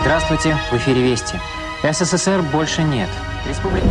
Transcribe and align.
Здравствуйте, 0.00 0.56
в 0.72 0.76
эфире 0.76 1.02
Вести. 1.02 1.36
СССР 1.82 2.42
больше 2.52 2.82
нет. 2.82 3.08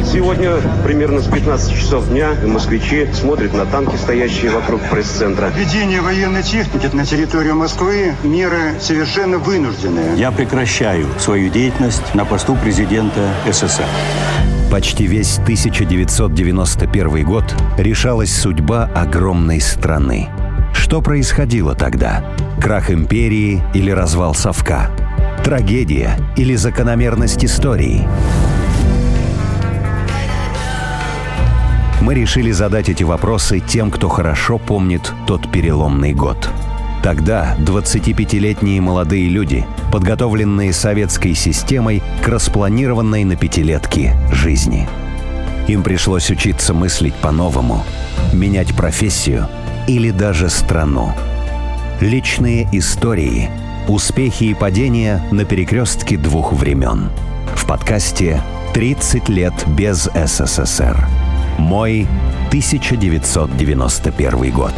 Сегодня 0.03 0.55
примерно 0.83 1.21
с 1.21 1.27
15 1.27 1.75
часов 1.75 2.09
дня 2.09 2.31
москвичи 2.45 3.07
смотрят 3.13 3.53
на 3.53 3.65
танки, 3.65 3.95
стоящие 3.95 4.51
вокруг 4.51 4.81
пресс-центра. 4.89 5.49
Введение 5.55 6.01
военной 6.01 6.41
техники 6.41 6.89
на 6.93 7.05
территорию 7.05 7.55
Москвы– 7.55 8.15
меры 8.23 8.79
совершенно 8.79 9.37
вынужденные. 9.37 10.17
Я 10.17 10.31
прекращаю 10.31 11.07
свою 11.19 11.49
деятельность 11.51 12.15
на 12.15 12.25
посту 12.25 12.55
президента 12.55 13.29
СССР. 13.47 13.85
Почти 14.71 15.05
весь 15.05 15.37
1991 15.39 17.23
год 17.23 17.43
решалась 17.77 18.35
судьба 18.35 18.89
огромной 18.95 19.61
страны. 19.61 20.29
Что 20.73 21.01
происходило 21.01 21.75
тогда? 21.75 22.23
Крах 22.61 22.89
империи 22.89 23.63
или 23.73 23.91
развал 23.91 24.33
совка? 24.33 24.89
Трагедия 25.49 26.15
или 26.37 26.53
закономерность 26.53 27.43
истории? 27.43 28.07
Мы 32.01 32.13
решили 32.13 32.51
задать 32.51 32.87
эти 32.87 33.01
вопросы 33.01 33.59
тем, 33.59 33.89
кто 33.89 34.09
хорошо 34.09 34.59
помнит 34.59 35.11
тот 35.25 35.51
переломный 35.51 36.13
год. 36.13 36.51
Тогда 37.01 37.57
25-летние 37.61 38.79
молодые 38.79 39.27
люди, 39.27 39.65
подготовленные 39.91 40.71
советской 40.71 41.33
системой 41.33 42.03
к 42.23 42.27
распланированной 42.27 43.23
на 43.23 43.35
пятилетки 43.35 44.13
жизни. 44.31 44.87
Им 45.67 45.81
пришлось 45.81 46.29
учиться 46.29 46.75
мыслить 46.75 47.15
по-новому, 47.15 47.83
менять 48.33 48.75
профессию 48.75 49.47
или 49.87 50.11
даже 50.11 50.47
страну. 50.47 51.11
Личные 52.01 52.69
истории, 52.71 53.49
успехи 53.89 54.45
и 54.45 54.53
падения 54.53 55.21
на 55.31 55.43
перекрестке 55.45 56.15
двух 56.15 56.53
времен. 56.53 57.09
В 57.55 57.67
подкасте 57.67 58.39
«30 58.75 59.31
лет 59.31 59.53
без 59.67 60.07
СССР». 60.13 61.07
Мой 61.57 62.07
1991 62.49 64.51
год. 64.51 64.73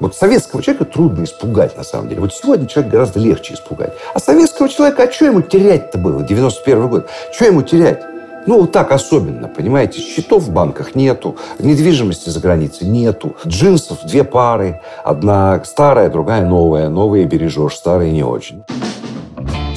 Вот 0.00 0.16
советского 0.16 0.62
человека 0.62 0.86
трудно 0.86 1.24
испугать, 1.24 1.76
на 1.76 1.84
самом 1.84 2.08
деле. 2.08 2.22
Вот 2.22 2.34
сегодня 2.34 2.66
человек 2.66 2.92
гораздо 2.92 3.20
легче 3.20 3.54
испугать. 3.54 3.92
А 4.14 4.18
советского 4.18 4.68
человека, 4.68 5.04
а 5.04 5.12
что 5.12 5.26
ему 5.26 5.42
терять-то 5.42 5.98
было, 5.98 6.22
91 6.22 6.88
год? 6.88 7.08
Что 7.32 7.44
ему 7.44 7.62
терять? 7.62 8.02
Ну, 8.46 8.60
вот 8.60 8.72
так 8.72 8.92
особенно, 8.92 9.48
понимаете, 9.48 10.00
счетов 10.00 10.42
в 10.42 10.52
банках 10.52 10.94
нету, 10.94 11.36
недвижимости 11.58 12.28
за 12.28 12.40
границей 12.40 12.86
нету, 12.86 13.36
джинсов 13.46 14.04
две 14.04 14.22
пары, 14.22 14.80
одна 15.02 15.62
старая, 15.64 16.10
другая 16.10 16.46
новая, 16.46 16.90
новые 16.90 17.24
бережешь, 17.24 17.74
старые 17.74 18.12
не 18.12 18.22
очень. 18.22 18.62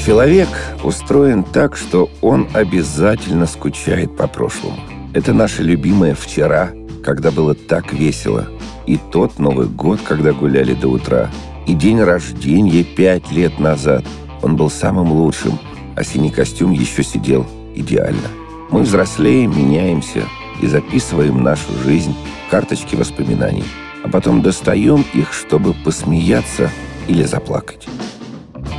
Человек 0.05 0.49
устроен 0.83 1.43
так, 1.43 1.77
что 1.77 2.09
он 2.21 2.47
обязательно 2.53 3.45
скучает 3.45 4.17
по 4.17 4.27
прошлому. 4.27 4.77
Это 5.13 5.33
наше 5.33 5.63
любимое 5.63 6.13
«вчера», 6.13 6.69
когда 7.03 7.31
было 7.31 7.55
так 7.55 7.93
весело. 7.93 8.47
И 8.85 8.97
тот 9.11 9.39
Новый 9.39 9.67
год, 9.67 9.99
когда 10.01 10.33
гуляли 10.33 10.73
до 10.73 10.89
утра. 10.89 11.29
И 11.67 11.73
день 11.73 12.01
рождения 12.01 12.83
пять 12.83 13.31
лет 13.31 13.59
назад. 13.59 14.03
Он 14.41 14.55
был 14.55 14.69
самым 14.69 15.11
лучшим, 15.11 15.57
а 15.95 16.03
синий 16.03 16.31
костюм 16.31 16.71
еще 16.71 17.03
сидел 17.03 17.45
идеально. 17.75 18.27
Мы 18.69 18.81
взрослеем, 18.81 19.57
меняемся 19.57 20.23
и 20.61 20.67
записываем 20.67 21.41
нашу 21.41 21.71
жизнь 21.85 22.13
в 22.47 22.51
карточки 22.51 22.95
воспоминаний. 22.95 23.63
А 24.03 24.09
потом 24.09 24.41
достаем 24.41 25.05
их, 25.13 25.33
чтобы 25.33 25.73
посмеяться 25.73 26.69
или 27.07 27.23
заплакать. 27.23 27.87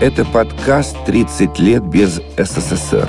Это 0.01 0.25
подкаст 0.25 0.97
«30 1.07 1.61
лет 1.61 1.83
без 1.85 2.21
СССР», 2.37 3.09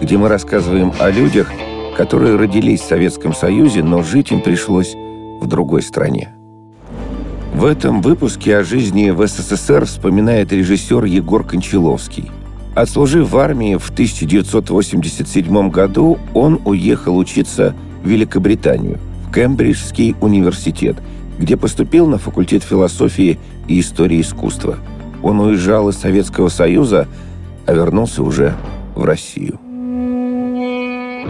где 0.00 0.18
мы 0.18 0.28
рассказываем 0.28 0.92
о 1.00 1.10
людях, 1.10 1.50
которые 1.96 2.36
родились 2.36 2.80
в 2.80 2.88
Советском 2.88 3.34
Союзе, 3.34 3.82
но 3.82 4.02
жить 4.02 4.32
им 4.32 4.40
пришлось 4.40 4.94
в 4.94 5.46
другой 5.46 5.82
стране. 5.82 6.34
В 7.54 7.64
этом 7.64 8.02
выпуске 8.02 8.58
о 8.58 8.64
жизни 8.64 9.10
в 9.10 9.26
СССР 9.26 9.86
вспоминает 9.86 10.52
режиссер 10.52 11.04
Егор 11.04 11.44
Кончаловский. 11.44 12.30
Отслужив 12.74 13.30
в 13.30 13.36
армии 13.36 13.76
в 13.76 13.90
1987 13.90 15.70
году, 15.70 16.18
он 16.34 16.60
уехал 16.64 17.16
учиться 17.16 17.74
в 18.02 18.08
Великобританию, 18.08 18.98
в 19.28 19.32
Кембриджский 19.32 20.16
университет, 20.20 20.96
где 21.38 21.56
поступил 21.56 22.06
на 22.06 22.18
факультет 22.18 22.62
философии 22.62 23.38
и 23.68 23.80
истории 23.80 24.20
искусства– 24.20 24.78
он 25.22 25.40
уезжал 25.40 25.88
из 25.88 25.96
Советского 25.96 26.48
Союза, 26.48 27.06
а 27.66 27.72
вернулся 27.72 28.22
уже 28.22 28.54
в 28.94 29.04
Россию. 29.04 29.58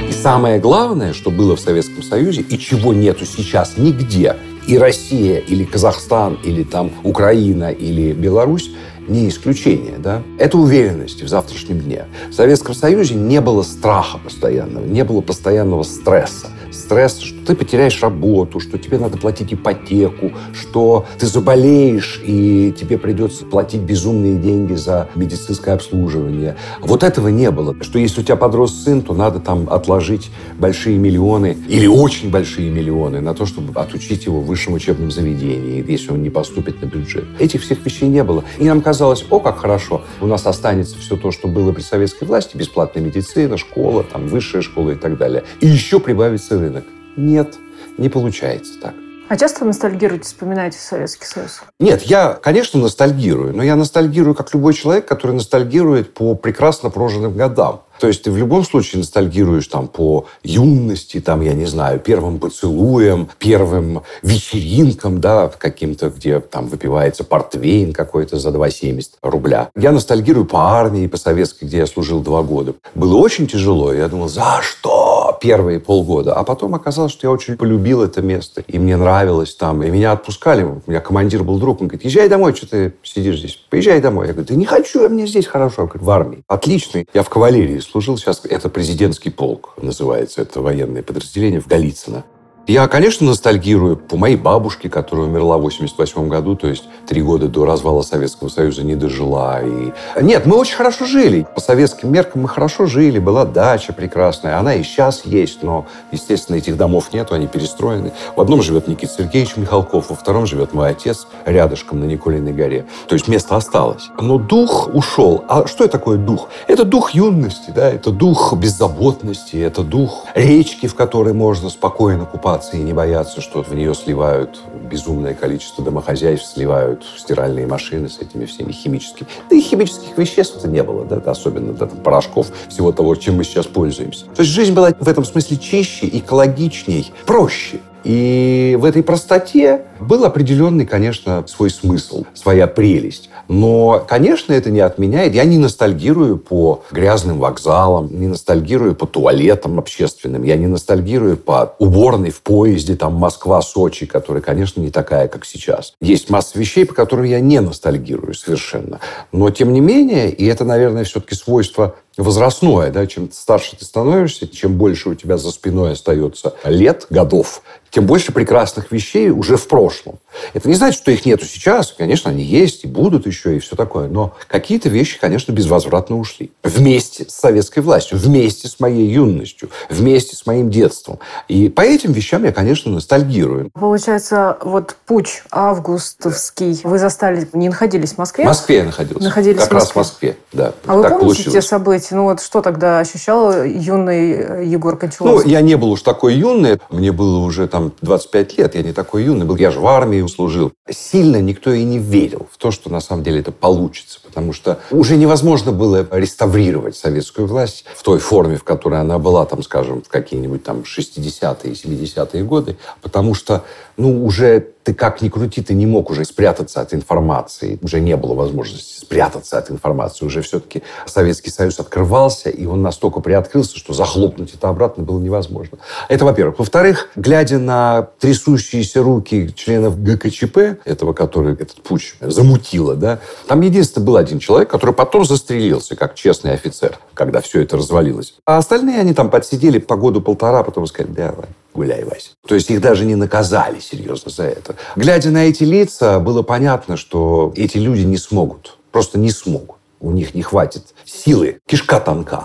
И 0.09 0.13
самое 0.13 0.59
главное, 0.59 1.13
что 1.13 1.31
было 1.31 1.55
в 1.55 1.61
Советском 1.61 2.03
Союзе 2.03 2.41
и 2.41 2.59
чего 2.59 2.95
нету 2.95 3.27
сейчас 3.27 3.75
нигде, 3.77 4.37
и 4.67 4.79
Россия, 4.79 5.39
или 5.39 5.65
Казахстан, 5.65 6.39
или 6.43 6.63
там 6.63 6.91
Украина, 7.03 7.71
или 7.71 8.13
Беларусь, 8.13 8.71
не 9.09 9.29
исключение, 9.29 9.99
да? 9.99 10.23
Это 10.39 10.59
уверенность 10.59 11.23
в 11.23 11.29
завтрашнем 11.29 11.81
дне. 11.81 12.07
В 12.31 12.33
Советском 12.35 12.75
Союзе 12.75 13.15
не 13.15 13.41
было 13.41 13.63
страха 13.63 14.19
постоянного, 14.19 14.85
не 14.85 15.05
было 15.05 15.21
постоянного 15.21 15.83
стресса 15.83 16.49
стресс, 16.73 17.19
что 17.19 17.42
ты 17.45 17.55
потеряешь 17.55 18.01
работу, 18.03 18.61
что 18.61 18.79
тебе 18.79 18.99
надо 18.99 19.19
платить 19.19 19.53
ипотеку, 19.53 20.33
что 20.53 21.07
ты 21.19 21.27
заболеешь, 21.27 22.21
и 22.25 22.75
тебе 22.79 22.99
придется 22.99 23.45
платить 23.45 23.81
безумные 23.81 24.37
деньги 24.37 24.75
за 24.75 25.09
медицинское 25.15 25.73
обслуживание. 25.73 26.57
Вот 26.81 27.03
этого 27.03 27.29
не 27.29 27.51
было. 27.51 27.77
Что 27.81 27.99
если 27.99 28.21
у 28.21 28.25
тебя 28.25 28.37
подрос 28.37 28.85
сын, 28.85 29.03
то 29.03 29.15
надо 29.15 29.41
там 29.41 29.69
отложить 29.71 30.31
большие 30.59 30.99
миллионы 30.99 31.57
или 31.69 31.87
очень 31.87 32.31
большие 32.31 32.71
миллионы 32.71 33.21
на 33.21 33.35
то, 33.35 33.47
чтобы 33.47 33.79
отучить 33.81 34.27
его 34.27 34.41
в 34.41 34.47
высшем 34.47 34.75
учебном 34.75 35.11
заведении, 35.11 35.85
если 35.89 36.13
он 36.13 36.23
не 36.23 36.31
поступит 36.31 36.83
на 36.83 36.87
бюджет. 36.87 37.25
Этих 37.39 37.63
всех 37.63 37.85
вещей 37.85 38.09
не 38.09 38.25
было. 38.25 38.45
И 38.59 38.65
нам 38.65 38.81
казалось, 38.81 39.25
о, 39.31 39.41
как 39.41 39.59
хорошо, 39.59 40.03
у 40.21 40.27
нас 40.27 40.47
останется 40.47 40.99
все 40.99 41.17
то, 41.17 41.31
что 41.31 41.49
было 41.49 41.73
при 41.73 41.83
советской 41.83 42.25
власти, 42.25 42.57
бесплатная 42.57 43.03
медицина, 43.03 43.57
школа, 43.57 44.05
там, 44.05 44.29
высшая 44.29 44.63
школа 44.63 44.91
и 44.91 44.97
так 44.97 45.19
далее. 45.19 45.45
И 45.61 45.67
еще 45.67 46.01
прибавится 46.01 46.59
рынок. 46.59 46.85
Нет, 47.17 47.57
не 47.99 48.09
получается 48.09 48.73
так. 48.81 48.95
А 49.29 49.37
часто 49.39 49.65
ностальгируете, 49.65 50.25
вспоминаете 50.25 50.77
Советский 50.79 51.25
Союз? 51.25 51.63
Нет, 51.81 52.03
я, 52.03 52.35
конечно, 52.35 52.79
ностальгирую, 52.79 53.57
но 53.57 53.63
я 53.63 53.77
ностальгирую, 53.77 54.35
как 54.35 54.53
любой 54.53 54.75
человек, 54.75 55.07
который 55.07 55.33
ностальгирует 55.33 56.13
по 56.13 56.35
прекрасно 56.35 56.91
прожитым 56.91 57.35
годам. 57.35 57.81
То 57.99 58.09
есть 58.09 58.25
ты 58.25 58.31
в 58.31 58.37
любом 58.37 58.65
случае 58.65 58.99
ностальгируешь 58.99 59.69
там 59.69 59.87
по 59.89 60.27
юности, 60.43 61.21
там, 61.21 61.41
я 61.41 61.55
не 61.55 61.67
знаю, 61.67 62.01
первым 62.01 62.41
поцелуем, 62.41 63.31
первым 63.39 64.03
вечеринкам, 64.23 65.21
да, 65.21 65.49
каким-то, 65.57 66.11
где 66.11 66.41
там 66.41 66.67
выпивается 66.67 67.25
портвейн 67.25 67.93
какой-то 67.93 68.39
за 68.39 68.51
2,70 68.51 69.13
рубля. 69.23 69.71
Я 69.77 69.93
ностальгирую 69.93 70.47
по 70.47 70.73
армии, 70.79 71.07
по 71.07 71.17
советской, 71.17 71.67
где 71.67 71.79
я 71.79 71.87
служил 71.87 72.21
два 72.21 72.43
года. 72.43 72.75
Было 72.95 73.17
очень 73.17 73.47
тяжело. 73.47 73.93
Я 73.93 74.09
думал, 74.09 74.29
за 74.29 74.59
что? 74.63 75.12
Первые 75.43 75.81
полгода. 75.81 76.35
А 76.35 76.45
потом 76.45 76.77
оказалось, 76.77 77.11
что 77.11 77.27
я 77.27 77.33
очень 77.33 77.57
полюбил 77.57 78.01
это 78.03 78.23
место. 78.23 78.63
И 78.69 78.79
мне 78.79 78.97
нравилось 78.97 79.57
там. 79.57 79.83
И 79.83 79.91
меня 79.91 80.13
отпускали. 80.13 80.63
У 80.63 80.81
меня 80.87 81.01
командир 81.01 81.43
был 81.43 81.59
друг. 81.59 81.81
Он 81.81 81.89
говорит, 81.89 82.05
езжай 82.05 82.29
домой, 82.29 82.55
что 82.55 82.69
ты 82.69 82.95
сидишь 83.03 83.41
здесь? 83.41 83.59
Поезжай 83.69 84.01
домой. 84.01 84.29
Я 84.29 84.35
говорю, 84.35 84.49
да 84.49 84.55
не 84.55 84.67
хочу, 84.67 85.03
я 85.03 85.09
мне 85.09 85.27
здесь 85.27 85.47
хорошо. 85.47 85.87
говорю, 85.87 86.05
в 86.05 86.11
армии. 86.11 86.45
Отличный. 86.47 87.09
Я 87.13 87.25
в 87.25 87.29
кавалерии 87.29 87.81
служил. 87.81 88.17
Сейчас 88.17 88.43
это 88.45 88.69
президентский 88.69 89.31
полк 89.31 89.75
называется. 89.83 90.43
Это 90.43 90.61
военное 90.61 91.03
подразделение 91.03 91.61
в 91.61 91.67
Голицыно. 91.67 92.25
Я, 92.69 92.87
конечно, 92.87 93.27
ностальгирую 93.27 93.97
по 93.97 94.17
моей 94.17 94.37
бабушке, 94.37 94.89
которая 94.89 95.27
умерла 95.27 95.59
в 95.59 95.63
88 95.63 96.29
году, 96.29 96.55
то 96.55 96.69
есть 96.69 96.85
три 97.09 97.21
года 97.21 97.49
до 97.49 97.65
развала 97.65 98.03
Советского 98.03 98.49
Союза 98.49 98.85
не 98.85 98.95
дожила. 98.95 99.61
И... 99.65 99.93
Нет, 100.23 100.47
мы 100.47 100.57
очень 100.57 100.77
хорошо 100.77 101.05
жили. 101.05 101.45
По 101.57 101.61
советским 101.61 102.13
меркам 102.13 102.43
мы 102.43 102.49
хорошо 102.49 102.87
жили. 102.87 103.19
Была 103.19 103.45
дача 103.45 103.93
прекрасная. 103.93 104.61
Она 104.61 104.77
и 104.77 104.85
сейчас 104.85 105.23
есть, 105.25 105.65
но, 105.65 105.87
естественно, 106.13 106.55
этих 106.55 106.77
домов 106.77 107.13
нету, 107.13 107.35
они 107.35 107.49
перестроены. 107.49 108.13
В 108.37 108.41
одном 108.41 108.63
живет 108.63 108.87
Никита 108.87 109.13
Сергеевич 109.13 109.57
Михалков, 109.57 110.11
во 110.11 110.15
втором 110.15 110.47
живет 110.47 110.73
мой 110.73 110.91
отец 110.91 111.27
рядышком 111.45 111.99
на 111.99 112.05
Николиной 112.05 112.53
горе. 112.53 112.87
То 113.09 113.17
есть 113.17 113.27
место 113.27 113.57
осталось. 113.57 114.09
Но 114.21 114.39
дух 114.39 114.89
ушел. 114.95 115.45
А 115.49 115.67
что 115.67 115.83
это 115.83 115.99
такое 115.99 116.17
дух? 116.17 116.49
Это 116.69 116.85
дух 116.85 117.11
юности, 117.11 117.73
да, 117.75 117.91
это 117.91 118.13
дух 118.13 118.55
беззаботности, 118.55 119.57
это 119.57 119.83
дух 119.83 120.27
речки, 120.37 120.87
в 120.87 120.95
которой 120.95 121.35
можно 121.35 121.69
спокойно 121.69 122.25
купаться 122.25 122.52
и 122.77 122.81
не 122.81 122.93
бояться, 122.93 123.41
что 123.41 123.63
в 123.63 123.75
нее 123.75 123.95
сливают 123.95 124.61
безумное 124.91 125.35
количество 125.35 125.85
домохозяйств, 125.85 126.53
сливают 126.55 127.05
стиральные 127.17 127.67
машины 127.67 128.09
с 128.09 128.19
этими 128.19 128.45
всеми 128.45 128.73
химическими. 128.73 129.29
Да 129.49 129.57
и 129.57 129.61
химических 129.61 130.17
веществ-то 130.17 130.69
не 130.69 130.83
было, 130.83 131.05
да, 131.05 131.17
особенно 131.31 131.73
да, 131.73 131.87
порошков, 131.87 132.49
всего 132.69 132.93
того, 132.93 133.15
чем 133.15 133.37
мы 133.37 133.45
сейчас 133.45 133.67
пользуемся. 133.67 134.27
То 134.27 134.43
есть 134.43 134.53
жизнь 134.53 134.75
была 134.75 134.93
в 134.99 135.09
этом 135.09 135.25
смысле 135.25 135.57
чище, 135.57 136.09
экологичней, 136.09 137.13
проще. 137.27 137.81
И 138.05 138.77
в 138.81 138.85
этой 138.85 139.03
простоте 139.03 139.83
был 140.01 140.25
определенный, 140.25 140.87
конечно, 140.87 141.45
свой 141.47 141.71
смысл, 141.71 142.25
своя 142.35 142.67
прелесть. 142.67 143.31
Но, 143.49 144.05
конечно, 144.09 144.53
это 144.53 144.71
не 144.71 144.81
отменяет. 144.81 145.35
Я 145.35 145.45
не 145.45 145.59
ностальгирую 145.59 146.39
по 146.39 146.83
грязным 146.91 147.39
вокзалам, 147.39 148.09
не 148.11 148.27
ностальгирую 148.27 148.95
по 148.95 149.07
туалетам 149.07 149.79
общественным, 149.79 150.43
я 150.43 150.57
не 150.57 150.67
ностальгирую 150.67 151.37
по 151.37 151.75
уборной 151.79 152.31
в 152.31 152.41
поезде, 152.43 152.97
там, 152.97 153.15
Москва-Сочи, 153.15 154.07
которая, 154.07 154.43
конечно, 154.43 154.81
не 154.81 154.91
такая, 154.91 155.29
как 155.29 155.45
сейчас. 155.45 155.95
Есть 156.01 156.31
масса 156.31 156.59
вещей, 156.59 156.87
по 156.87 156.95
которым 156.95 157.25
я 157.25 157.41
не 157.41 157.61
ностальгирую 157.61 158.35
совершенно. 158.35 159.01
Но, 159.33 159.51
тем 159.51 159.73
не 159.73 159.81
менее, 159.81 160.31
и 160.31 160.47
это, 160.47 160.65
наверное, 160.65 161.05
все-таки 161.05 161.35
свойство 161.35 161.97
возрастное, 162.17 162.91
да, 162.91 163.07
чем 163.07 163.31
старше 163.33 163.77
ты 163.77 163.85
становишься, 163.85 164.49
чем 164.49 164.77
больше 164.77 165.11
у 165.11 165.15
тебя 165.15 165.39
за 165.39 165.51
спиной 165.51 165.93
остается 165.93 166.55
лет, 166.65 167.07
годов, 167.11 167.63
тем 167.93 168.07
больше 168.07 168.33
прекрасных 168.33 168.91
вещей 168.91 169.29
уже 169.29 169.59
в 169.59 169.69
прошлом. 169.69 170.19
Это 170.55 170.67
не 170.67 170.75
значит, 170.75 170.99
что 170.99 171.11
их 171.11 171.27
нету 171.27 171.45
сейчас. 171.45 171.93
Конечно, 171.93 172.31
они 172.31 172.43
есть 172.43 172.85
и 172.85 172.87
будут 172.87 173.27
еще, 173.27 173.57
и 173.57 173.59
все 173.59 173.77
такое. 173.77 174.09
Но 174.09 174.35
какие-то 174.49 174.89
вещи, 174.89 175.21
конечно, 175.21 175.53
безвозвратно 175.53 176.19
ушли. 176.19 176.53
Вместе 176.63 177.27
с 177.29 177.35
советской 177.35 177.81
властью, 177.81 178.17
вместе 178.17 178.69
с 178.69 178.81
моей 178.81 179.07
юностью, 179.11 179.69
вместе 179.91 180.37
с 180.37 180.47
моим 180.47 180.71
детством. 180.71 181.19
И 181.49 181.69
по 181.69 181.83
этим 181.83 182.13
вещам 182.13 182.45
я, 182.45 182.53
конечно, 182.53 182.91
ностальгирую. 182.91 183.71
Получается, 183.75 184.57
вот 184.63 184.97
путь 185.05 185.43
августовский 185.51 186.81
вы 186.85 186.99
застали, 186.99 187.47
не 187.53 187.69
находились 187.69 188.15
в 188.15 188.19
Москве? 188.19 188.45
В 188.45 188.49
Москве 188.49 188.77
я 188.77 188.85
находился. 188.85 189.23
Находились 189.23 189.61
как 189.61 189.71
в 189.71 189.73
Москве. 189.75 189.81
раз 189.81 189.91
в 189.91 189.97
Москве, 189.97 190.37
да. 190.53 190.73
А 190.87 190.97
вы 190.97 191.03
так 191.03 191.19
помните 191.19 191.27
получилось. 191.27 191.53
те 191.53 191.61
события? 191.61 192.02
Ну 192.11 192.25
вот 192.25 192.41
что 192.41 192.61
тогда 192.61 192.99
ощущал 193.01 193.65
юный 193.65 194.33
э, 194.33 194.65
Егор 194.65 194.95
Ну, 194.95 194.99
Кончаловский? 194.99 195.51
я 195.51 195.61
не 195.61 195.77
был 195.77 195.93
уж 195.93 196.03
такой 196.03 196.35
юный. 196.35 196.79
Мне 196.91 197.13
было 197.13 197.39
уже 197.39 197.69
там 197.69 197.93
25 198.03 198.59
лет. 198.59 198.75
Я 198.75 198.83
не 198.83 198.93
такой 198.93 199.25
юный 199.25 199.47
был. 199.47 199.57
Я 199.57 199.71
же 199.71 199.81
в 199.81 199.87
армии 199.87 200.27
служил. 200.27 200.73
Сильно 200.91 201.41
никто 201.41 201.73
и 201.73 201.85
не 201.85 201.99
верил 201.99 202.47
в 202.51 202.59
то, 202.59 202.71
что 202.71 202.91
на 202.91 203.01
самом 203.01 203.23
деле 203.23 203.41
это 203.41 203.53
получится. 203.53 204.19
Потому 204.25 204.53
что 204.53 204.81
уже 204.91 205.17
невозможно 205.17 205.73
было 205.73 206.07
реставрировать 206.11 206.97
советскую 206.97 207.47
власть 207.47 207.85
в 207.95 208.03
той 208.03 208.19
форме, 208.19 208.57
в 208.57 208.65
которой 208.65 209.01
она 209.01 209.19
была, 209.19 209.45
там, 209.47 209.63
скажем, 209.63 210.03
в 210.03 210.09
какие-нибудь 210.09 210.65
там 210.65 210.81
60-е, 210.81 211.73
70-е 211.73 212.45
годы. 212.45 212.77
Потому 213.03 213.35
что, 213.35 213.65
ну, 213.97 214.25
уже 214.25 214.73
ты 214.85 214.95
как 214.95 215.23
ни 215.23 215.29
крути, 215.29 215.63
ты 215.63 215.75
не 215.75 215.87
мог 215.87 216.11
уже 216.11 216.25
спрятаться 216.25 216.81
от 216.81 216.93
информации. 216.95 217.79
Уже 217.83 218.01
не 218.01 218.17
было 218.17 218.35
возможности 218.35 219.01
спрятаться 219.01 219.59
от 219.59 219.71
информации. 219.71 220.25
Уже 220.25 220.43
все-таки 220.43 220.83
Советский 221.07 221.51
Союз 221.51 221.79
открывался, 221.79 222.51
и 222.51 222.67
он 222.67 222.83
настолько 222.83 223.21
приоткрылся, 223.21 223.79
что 223.79 223.93
захлопнуть 223.93 224.55
это 224.55 224.69
обратно 224.69 225.05
было 225.05 225.21
невозможно. 225.21 225.79
Это, 226.09 226.25
во-первых. 226.25 226.59
Во-вторых, 226.59 227.09
глядя 227.15 227.59
на 227.59 228.09
трясущиеся 228.19 229.03
руки 229.03 229.53
членов 229.55 230.03
ГКЧП, 230.03 230.81
этого, 230.85 231.13
который 231.13 231.55
этот 231.55 231.83
путь 231.83 232.15
замутило, 232.21 232.95
да, 232.95 233.21
там 233.47 233.61
единственное 233.61 234.07
был 234.07 234.17
один 234.17 234.39
человек, 234.39 234.71
который 234.71 234.95
потом 234.95 235.25
застрелился, 235.25 235.97
как 235.97 236.15
честный 236.15 236.53
офицер, 236.53 236.99
когда 237.15 237.41
все 237.41 237.63
это 237.63 237.77
развалилось. 237.77 238.35
А 238.45 238.59
остальные, 238.59 238.99
они 238.99 239.15
там 239.15 239.31
подсидели 239.31 239.79
по 239.79 239.97
году-полтора, 239.97 240.63
потом 240.63 240.87
сказали, 240.87 241.13
давай, 241.13 241.49
гуляй, 241.75 242.05
Вася. 242.05 242.31
То 242.47 242.55
есть 242.55 242.71
их 242.71 242.81
даже 242.81 243.05
не 243.05 243.15
наказали 243.15 243.81
серьезно 243.81 244.31
за 244.31 244.45
это. 244.45 244.77
Глядя 244.97 245.31
на 245.31 245.45
эти 245.45 245.65
лица, 245.65 246.19
было 246.21 246.43
понятно, 246.43 246.97
что 246.97 247.53
эти 247.57 247.79
люди 247.79 248.03
не 248.03 248.17
смогут. 248.17 248.79
Просто 248.91 249.19
не 249.19 249.31
смогут. 249.31 249.77
У 250.01 250.11
них 250.11 250.35
не 250.35 250.43
хватит 250.43 250.95
силы. 251.05 251.59
Кишка 251.67 252.01
тонка. 252.01 252.45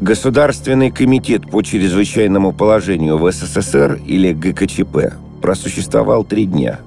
Государственный 0.00 0.90
комитет 0.90 1.50
по 1.50 1.62
чрезвычайному 1.62 2.52
положению 2.52 3.18
в 3.18 3.30
СССР 3.30 4.00
или 4.06 4.32
ГКЧП 4.32 5.14
просуществовал 5.42 6.24
три 6.24 6.46
дня 6.46 6.80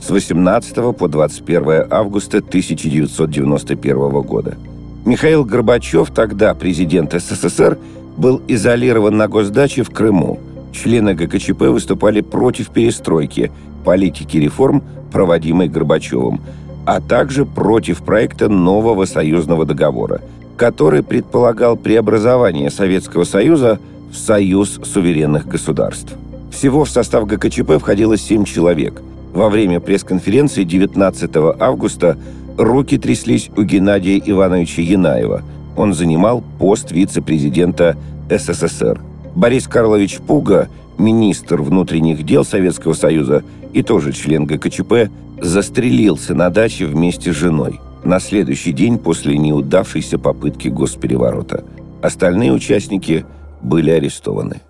с 0.00 0.10
18 0.10 0.96
по 0.96 1.08
21 1.08 1.86
августа 1.90 2.38
1991 2.38 4.10
года. 4.22 4.56
Михаил 5.04 5.44
Горбачев, 5.44 6.10
тогда 6.10 6.54
президент 6.54 7.12
СССР, 7.12 7.78
был 8.16 8.42
изолирован 8.48 9.16
на 9.16 9.28
госдаче 9.28 9.82
в 9.82 9.90
Крыму. 9.90 10.40
Члены 10.76 11.14
ГКЧП 11.14 11.62
выступали 11.62 12.20
против 12.20 12.68
перестройки, 12.68 13.50
политики 13.84 14.36
реформ, 14.36 14.82
проводимой 15.10 15.68
Горбачевым, 15.68 16.40
а 16.84 17.00
также 17.00 17.46
против 17.46 18.02
проекта 18.02 18.48
нового 18.48 19.06
союзного 19.06 19.64
договора, 19.64 20.20
который 20.56 21.02
предполагал 21.02 21.76
преобразование 21.76 22.70
Советского 22.70 23.24
Союза 23.24 23.80
в 24.12 24.16
Союз 24.16 24.78
суверенных 24.84 25.48
государств. 25.48 26.12
Всего 26.52 26.84
в 26.84 26.90
состав 26.90 27.26
ГКЧП 27.26 27.78
входило 27.80 28.16
семь 28.16 28.44
человек. 28.44 29.00
Во 29.32 29.48
время 29.48 29.80
пресс-конференции 29.80 30.64
19 30.64 31.30
августа 31.58 32.18
руки 32.56 32.98
тряслись 32.98 33.50
у 33.56 33.62
Геннадия 33.62 34.22
Ивановича 34.24 34.82
Янаева. 34.82 35.42
Он 35.76 35.94
занимал 35.94 36.42
пост 36.58 36.92
вице-президента 36.92 37.96
СССР. 38.30 39.00
Борис 39.36 39.68
Карлович 39.68 40.20
Пуга, 40.26 40.70
министр 40.96 41.60
внутренних 41.60 42.24
дел 42.24 42.42
Советского 42.42 42.94
Союза 42.94 43.44
и 43.74 43.82
тоже 43.82 44.14
член 44.14 44.46
ГКЧП, 44.46 45.10
застрелился 45.38 46.34
на 46.34 46.48
даче 46.48 46.86
вместе 46.86 47.34
с 47.34 47.36
женой 47.36 47.78
на 48.02 48.18
следующий 48.18 48.72
день 48.72 48.98
после 48.98 49.36
неудавшейся 49.36 50.18
попытки 50.18 50.68
госпереворота. 50.68 51.64
Остальные 52.00 52.50
участники 52.52 53.26
были 53.60 53.90
арестованы. 53.90 54.62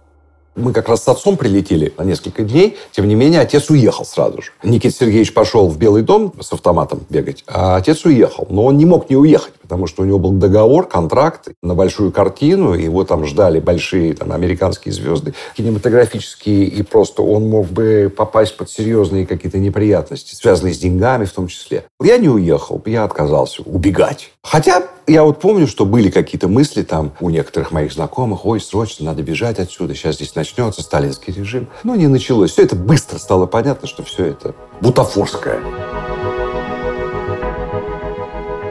Мы 0.57 0.73
как 0.73 0.89
раз 0.89 1.05
с 1.05 1.09
отцом 1.09 1.37
прилетели 1.37 1.93
на 1.99 2.03
несколько 2.03 2.43
дней. 2.43 2.77
Тем 2.91 3.07
не 3.07 3.15
менее, 3.15 3.41
отец 3.41 3.69
уехал 3.69 4.07
сразу 4.07 4.41
же. 4.41 4.53
Никита 4.63 4.95
Сергеевич 4.95 5.35
пошел 5.35 5.69
в 5.69 5.79
Белый 5.79 6.03
дом 6.03 6.33
с 6.41 6.51
автоматом 6.53 7.03
бегать, 7.11 7.45
а 7.47 7.77
отец 7.77 8.05
уехал. 8.07 8.47
Но 8.49 8.65
он 8.65 8.79
не 8.79 8.87
мог 8.87 9.11
не 9.11 9.17
уехать, 9.17 9.53
потому 9.61 9.87
что 9.87 10.03
у 10.03 10.07
него 10.07 10.19
был 10.19 10.33
договор, 10.33 10.89
контракт 10.89 11.49
на 11.63 11.75
большую 11.75 12.11
картину. 12.11 12.73
Его 12.73 13.05
там 13.05 13.27
ждали 13.27 13.61
большие 13.61 14.15
там, 14.15 14.33
американские 14.33 14.95
звезды, 14.95 15.35
кинематографические. 15.57 16.65
И 16.65 16.83
просто 16.83 17.23
он 17.23 17.49
мог 17.49 17.67
бы 17.67 18.13
попасть 18.17 18.57
под 18.57 18.71
серьезные 18.71 19.27
какие-то 19.27 19.59
неприятности, 19.59 20.35
связанные 20.35 20.73
с 20.73 20.79
деньгами 20.79 21.27
в 21.27 21.33
том 21.33 21.49
числе. 21.49 21.85
Я 22.03 22.17
не 22.17 22.31
уехал, 22.31 22.83
я 22.87 23.05
отказался 23.05 23.63
убегать. 23.63 24.33
Хотя 24.43 24.83
я 25.07 25.25
вот 25.25 25.41
помню, 25.41 25.67
что 25.67 25.85
были 25.85 26.11
какие-то 26.11 26.49
мысли 26.49 26.83
там 26.83 27.13
у 27.21 27.31
некоторых 27.31 27.71
моих 27.71 27.93
знакомых, 27.93 28.45
ой, 28.45 28.61
срочно 28.61 29.07
надо 29.07 29.23
бежать 29.23 29.59
отсюда, 29.59 29.95
сейчас 29.95 30.17
здесь 30.17 30.35
начнется 30.35 30.83
сталинский 30.83 31.33
режим. 31.33 31.69
Но 31.85 31.95
не 31.95 32.09
началось. 32.09 32.53
Все 32.53 32.63
это 32.63 32.77
быстро 32.77 33.19
стало 33.19 33.47
понятно, 33.47 33.87
что 33.87 34.03
все 34.03 34.27
это 34.27 34.55
бутафорское. 34.81 35.61